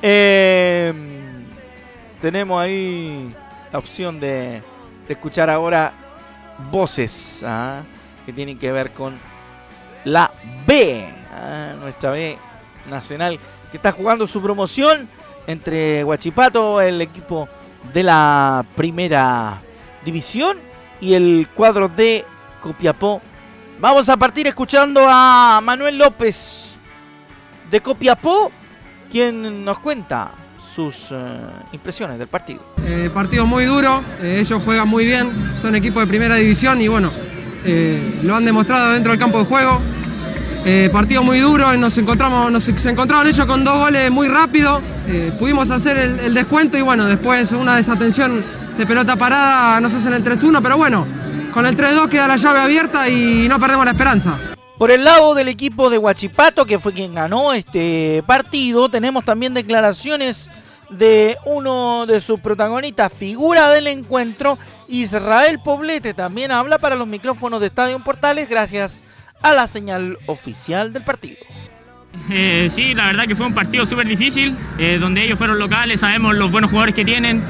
Eh, 0.00 0.92
tenemos 2.20 2.60
ahí 2.60 3.34
la 3.72 3.78
opción 3.78 4.20
de, 4.20 4.62
de 5.06 5.12
escuchar 5.12 5.50
ahora 5.50 5.92
voces 6.70 7.42
¿ah? 7.44 7.82
que 8.26 8.32
tienen 8.32 8.58
que 8.58 8.70
ver 8.70 8.92
con 8.92 9.16
la 10.04 10.30
B, 10.66 11.08
¿ah? 11.32 11.74
nuestra 11.80 12.10
B 12.10 12.38
nacional, 12.88 13.38
que 13.70 13.76
está 13.76 13.92
jugando 13.92 14.26
su 14.26 14.40
promoción 14.40 15.08
entre 15.48 16.04
Huachipato, 16.04 16.80
el 16.80 17.00
equipo 17.00 17.48
de 17.92 18.04
la 18.04 18.64
primera 18.76 19.60
división, 20.04 20.68
y 21.00 21.14
el 21.14 21.48
cuadro 21.54 21.88
de 21.88 22.24
Copiapó. 22.60 23.20
Vamos 23.80 24.08
a 24.08 24.16
partir 24.16 24.46
escuchando 24.46 25.06
a 25.08 25.60
Manuel 25.62 25.98
López 25.98 26.70
de 27.70 27.80
Copiapó, 27.80 28.50
quien 29.10 29.64
nos 29.64 29.78
cuenta 29.78 30.32
sus 30.74 31.08
eh, 31.10 31.14
impresiones 31.72 32.18
del 32.18 32.28
partido. 32.28 32.60
Eh, 32.84 33.10
partido 33.12 33.46
muy 33.46 33.64
duro, 33.64 34.02
eh, 34.20 34.38
ellos 34.40 34.62
juegan 34.64 34.88
muy 34.88 35.04
bien, 35.04 35.30
son 35.60 35.74
equipo 35.74 36.00
de 36.00 36.06
primera 36.06 36.36
división 36.36 36.80
y 36.80 36.88
bueno, 36.88 37.10
lo 38.22 38.34
han 38.34 38.44
demostrado 38.44 38.92
dentro 38.92 39.12
del 39.12 39.20
campo 39.20 39.38
de 39.38 39.44
juego. 39.44 39.80
Eh, 40.64 40.90
partido 40.92 41.22
muy 41.22 41.38
duro, 41.38 41.74
nos 41.76 41.96
encontramos, 41.98 42.50
nos, 42.50 42.64
se 42.64 42.90
encontraron 42.90 43.26
ellos 43.26 43.46
con 43.46 43.64
dos 43.64 43.78
goles 43.78 44.10
muy 44.10 44.28
rápido, 44.28 44.82
eh, 45.06 45.32
pudimos 45.38 45.70
hacer 45.70 45.96
el, 45.96 46.34
descuento 46.34 46.76
y 46.76 46.82
bueno, 46.82 47.06
después 47.06 47.52
una 47.52 47.76
desatención 47.76 48.44
de 48.76 48.86
pelota 48.86 49.16
parada 49.16 49.80
nos 49.80 49.94
hacen 49.94 50.12
el 50.12 50.22
3-1, 50.22 50.60
pero 50.62 50.76
bueno, 50.76 51.06
con 51.54 51.64
el 51.64 51.76
3-2 51.76 52.08
queda 52.08 52.28
la 52.28 52.36
llave 52.36 52.60
abierta 52.60 53.08
y 53.08 53.46
no 53.48 53.58
perdemos 53.58 53.84
la 53.84 53.92
esperanza. 53.92 54.36
Por 54.76 54.90
el 54.90 55.04
lado 55.04 55.34
del 55.34 55.48
equipo 55.48 55.90
de 55.90 55.98
Huachipato, 55.98 56.66
que 56.66 56.78
fue 56.78 56.92
quien 56.92 57.14
ganó 57.14 57.52
este 57.54 58.22
partido, 58.26 58.88
tenemos 58.88 59.24
también 59.24 59.54
declaraciones 59.54 60.50
de 60.90 61.36
uno 61.46 62.04
de 62.06 62.20
sus 62.20 62.40
protagonistas, 62.40 63.12
figura 63.12 63.70
del 63.70 63.86
encuentro, 63.86 64.58
Israel 64.88 65.60
Poblete, 65.64 66.14
también 66.14 66.50
habla 66.50 66.78
para 66.78 66.94
los 66.96 67.08
micrófonos 67.08 67.60
de 67.60 67.68
Estadio 67.68 67.98
Portales, 68.00 68.48
gracias 68.48 69.02
a 69.42 69.52
la 69.52 69.66
señal 69.66 70.18
oficial 70.26 70.92
del 70.92 71.02
partido. 71.02 71.38
Eh, 72.30 72.68
sí, 72.70 72.94
la 72.94 73.06
verdad 73.06 73.26
que 73.26 73.34
fue 73.34 73.46
un 73.46 73.54
partido 73.54 73.86
súper 73.86 74.06
difícil, 74.06 74.56
eh, 74.78 74.98
donde 74.98 75.24
ellos 75.24 75.38
fueron 75.38 75.58
locales, 75.58 76.00
sabemos 76.00 76.36
los 76.36 76.50
buenos 76.50 76.70
jugadores 76.70 76.94
que 76.94 77.04
tienen, 77.04 77.42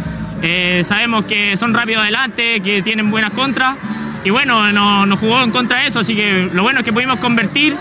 eh, 0.43 0.83
sabemos 0.85 1.25
que 1.25 1.57
son 1.57 1.75
rápidos 1.75 2.03
adelante, 2.03 2.61
que 2.61 2.83
tienen 2.83 3.11
buenas 3.11 3.33
contras, 3.33 3.77
y 4.25 4.31
bueno, 4.31 4.73
nos 4.73 5.19
jugó 5.19 5.43
en 5.43 5.51
contra 5.51 5.79
de 5.79 5.87
eso, 5.87 6.01
así 6.01 6.15
que 6.15 6.51
lo 6.53 6.63
bueno 6.63 6.81
es 6.81 6.85
que 6.85 6.93
pudimos 6.93 7.19
convertir, 7.19 7.77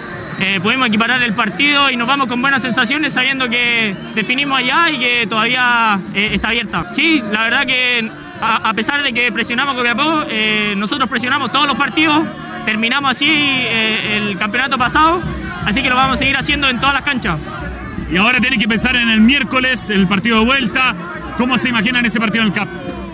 pudimos 0.62 0.88
equiparar 0.88 1.22
el 1.24 1.34
partido 1.34 1.90
y 1.90 1.98
nos 1.98 2.08
vamos 2.08 2.28
con 2.28 2.40
buenas 2.42 2.62
sensaciones 2.62 3.14
sabiendo 3.14 3.50
que 3.50 3.96
definimos 4.14 4.60
allá 4.60 4.92
y 4.92 5.00
que 5.00 5.26
todavía 5.28 6.00
está 6.14 6.50
abierta. 6.50 6.94
Sí, 6.94 7.24
la 7.32 7.44
verdad 7.44 7.66
que 7.66 8.08
a, 8.40 8.72
pesar 8.76 9.02
de 9.02 9.14
que 9.14 9.32
presionamos 9.32 9.74
con 9.74 9.84
Copiapó, 9.84 10.26
nosotros 10.78 11.10
presionamos 11.10 11.52
todos 11.52 11.66
los 11.66 11.76
partidos, 11.76 12.24
terminamos 12.68 13.12
así 13.12 13.30
eh, 13.30 14.18
el 14.18 14.38
campeonato 14.38 14.78
pasado, 14.78 15.22
así 15.66 15.82
que 15.82 15.90
lo 15.90 15.96
vamos 15.96 16.16
a 16.16 16.18
seguir 16.18 16.36
haciendo 16.36 16.68
en 16.68 16.82
todas 16.82 16.94
las 16.94 17.04
canchas. 17.04 17.40
Y 18.12 18.18
ahora 18.18 18.42
tienen 18.42 18.60
que 18.60 18.68
pensar 18.68 18.98
en 18.98 19.08
el 19.08 19.22
miércoles, 19.22 19.90
el 19.90 20.06
partido 20.06 20.40
de 20.40 20.46
vuelta. 20.46 20.94
¿Cómo 21.38 21.58
se 21.58 21.70
imaginan 21.70 22.06
ese 22.06 22.20
partido 22.20 22.42
en 22.42 22.50
el 22.50 22.54
CAP? 22.54 22.68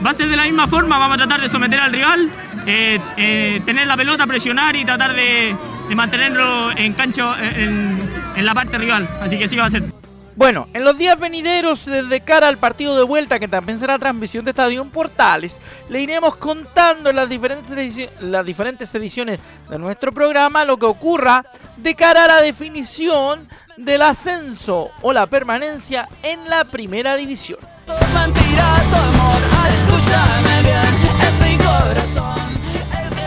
Va 0.03 0.09
a 0.09 0.13
ser 0.15 0.27
de 0.27 0.37
la 0.37 0.45
misma 0.45 0.65
forma, 0.65 0.97
vamos 0.97 1.15
a 1.15 1.17
tratar 1.19 1.39
de 1.39 1.49
someter 1.49 1.79
al 1.79 1.93
rival, 1.93 2.31
eh, 2.65 2.99
eh, 3.15 3.61
tener 3.63 3.85
la 3.85 3.95
pelota, 3.95 4.25
presionar 4.25 4.75
y 4.75 4.85
tratar 4.85 5.13
de, 5.13 5.55
mantenerlo 5.95 6.71
en 6.75 6.93
cancho 6.93 7.35
en, 7.37 8.09
en 8.35 8.45
la 8.45 8.55
parte 8.55 8.79
rival. 8.79 9.07
Así 9.21 9.37
que 9.37 9.47
sí 9.47 9.55
va 9.55 9.65
a 9.65 9.69
ser. 9.69 9.83
Bueno, 10.35 10.67
en 10.73 10.83
los 10.83 10.97
días 10.97 11.19
venideros, 11.19 11.85
desde 11.85 12.21
cara 12.21 12.47
al 12.47 12.57
partido 12.57 12.97
de 12.97 13.03
vuelta, 13.03 13.39
que 13.39 13.47
también 13.47 13.77
será 13.77 13.99
transmisión 13.99 14.43
de 14.43 14.51
Estadio 14.51 14.83
Portales, 14.85 15.59
le 15.89 16.01
iremos 16.01 16.37
contando 16.37 17.11
en 17.11 17.15
las 17.15 17.29
diferentes, 17.29 18.09
las 18.19 18.43
diferentes 18.45 18.93
ediciones 18.95 19.39
de 19.69 19.77
nuestro 19.77 20.11
programa 20.11 20.65
lo 20.65 20.77
que 20.77 20.87
ocurra 20.87 21.45
de 21.77 21.93
cara 21.95 22.25
a 22.25 22.27
la 22.27 22.41
definición 22.41 23.47
del 23.77 24.01
ascenso 24.01 24.89
o 25.01 25.13
la 25.13 25.27
permanencia 25.27 26.09
en 26.23 26.49
la 26.49 26.65
primera 26.65 27.15
división. 27.15 27.59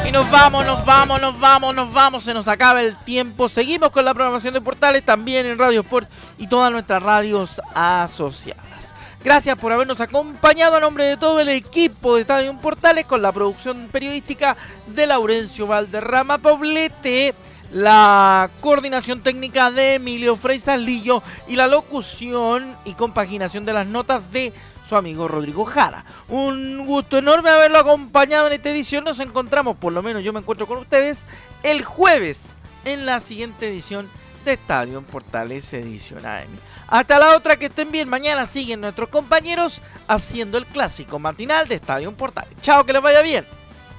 Y 0.06 0.12
nos 0.12 0.30
vamos, 0.30 0.64
nos 0.64 0.84
vamos, 0.84 1.20
nos 1.20 1.40
vamos, 1.40 1.74
nos 1.74 1.92
vamos, 1.92 2.22
se 2.22 2.32
nos 2.32 2.46
acaba 2.46 2.80
el 2.80 2.96
tiempo. 2.98 3.48
Seguimos 3.48 3.90
con 3.90 4.04
la 4.04 4.14
programación 4.14 4.54
de 4.54 4.60
portales 4.60 5.04
también 5.04 5.46
en 5.46 5.58
Radio 5.58 5.80
Sport 5.80 6.08
y 6.38 6.46
todas 6.46 6.70
nuestras 6.70 7.02
radios 7.02 7.60
asociadas. 7.74 8.94
Gracias 9.24 9.58
por 9.58 9.72
habernos 9.72 10.00
acompañado 10.00 10.76
a 10.76 10.80
nombre 10.80 11.06
de 11.06 11.16
todo 11.16 11.40
el 11.40 11.48
equipo 11.48 12.14
de 12.14 12.20
Estadio 12.20 12.56
Portales 12.58 13.06
con 13.06 13.20
la 13.20 13.32
producción 13.32 13.88
periodística 13.90 14.56
de 14.86 15.08
Laurencio 15.08 15.66
Valderrama 15.66 16.38
Poblete, 16.38 17.34
la 17.72 18.48
coordinación 18.60 19.22
técnica 19.22 19.72
de 19.72 19.94
Emilio 19.94 20.36
Frey 20.36 20.62
Lillo 20.78 21.20
y 21.48 21.56
la 21.56 21.66
locución 21.66 22.76
y 22.84 22.92
compaginación 22.92 23.64
de 23.64 23.72
las 23.72 23.88
notas 23.88 24.30
de 24.30 24.52
su 24.88 24.96
amigo 24.96 25.28
Rodrigo 25.28 25.64
Jara. 25.64 26.04
Un 26.28 26.86
gusto 26.86 27.18
enorme 27.18 27.50
haberlo 27.50 27.78
acompañado 27.78 28.46
en 28.46 28.54
esta 28.54 28.70
edición. 28.70 29.04
Nos 29.04 29.20
encontramos, 29.20 29.76
por 29.76 29.92
lo 29.92 30.02
menos 30.02 30.22
yo 30.22 30.32
me 30.32 30.40
encuentro 30.40 30.66
con 30.66 30.78
ustedes, 30.78 31.26
el 31.62 31.84
jueves 31.84 32.40
en 32.84 33.06
la 33.06 33.20
siguiente 33.20 33.68
edición 33.68 34.08
de 34.44 34.52
Estadio 34.52 35.02
Portales 35.02 35.72
Edición 35.72 36.24
AM. 36.24 36.48
Hasta 36.88 37.18
la 37.18 37.36
otra, 37.36 37.56
que 37.56 37.66
estén 37.66 37.90
bien. 37.90 38.08
Mañana 38.08 38.46
siguen 38.46 38.80
nuestros 38.80 39.08
compañeros 39.08 39.80
haciendo 40.06 40.56
el 40.56 40.66
clásico 40.66 41.18
matinal 41.18 41.66
de 41.66 41.74
Estadio 41.74 42.12
Portales. 42.12 42.56
Chao, 42.60 42.84
que 42.84 42.92
les 42.92 43.02
vaya 43.02 43.22
bien. 43.22 43.44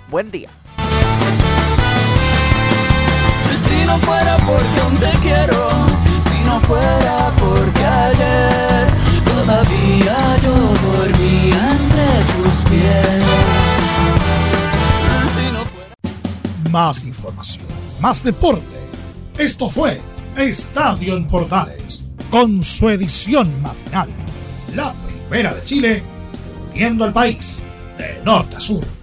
Buen 0.07 0.31
día. 0.31 0.49
Si 3.67 3.85
no 3.85 3.97
fuera 3.99 4.37
porque 4.37 5.05
te 5.05 5.17
quiero, 5.19 5.69
si 6.23 6.39
no 6.45 6.59
fuera 6.61 7.31
porque 7.37 7.83
ayer 7.83 9.06
todavía 9.37 10.37
yo 10.41 10.53
dormía 10.53 11.71
entre 11.71 12.07
tus 12.33 12.55
pies. 12.69 13.23
Más 16.71 17.03
información, 17.03 17.65
más 18.01 18.23
deporte. 18.23 18.77
Esto 19.37 19.69
fue 19.69 20.01
Estadio 20.35 21.15
en 21.15 21.27
Portales, 21.27 22.03
con 22.31 22.63
su 22.63 22.89
edición 22.89 23.49
matinal. 23.61 24.09
La 24.75 24.93
primera 24.93 25.53
de 25.53 25.61
Chile, 25.63 26.03
uniendo 26.73 27.05
al 27.05 27.13
país 27.13 27.61
de 27.97 28.19
norte 28.23 28.57
a 28.57 28.59
sur. 28.59 28.96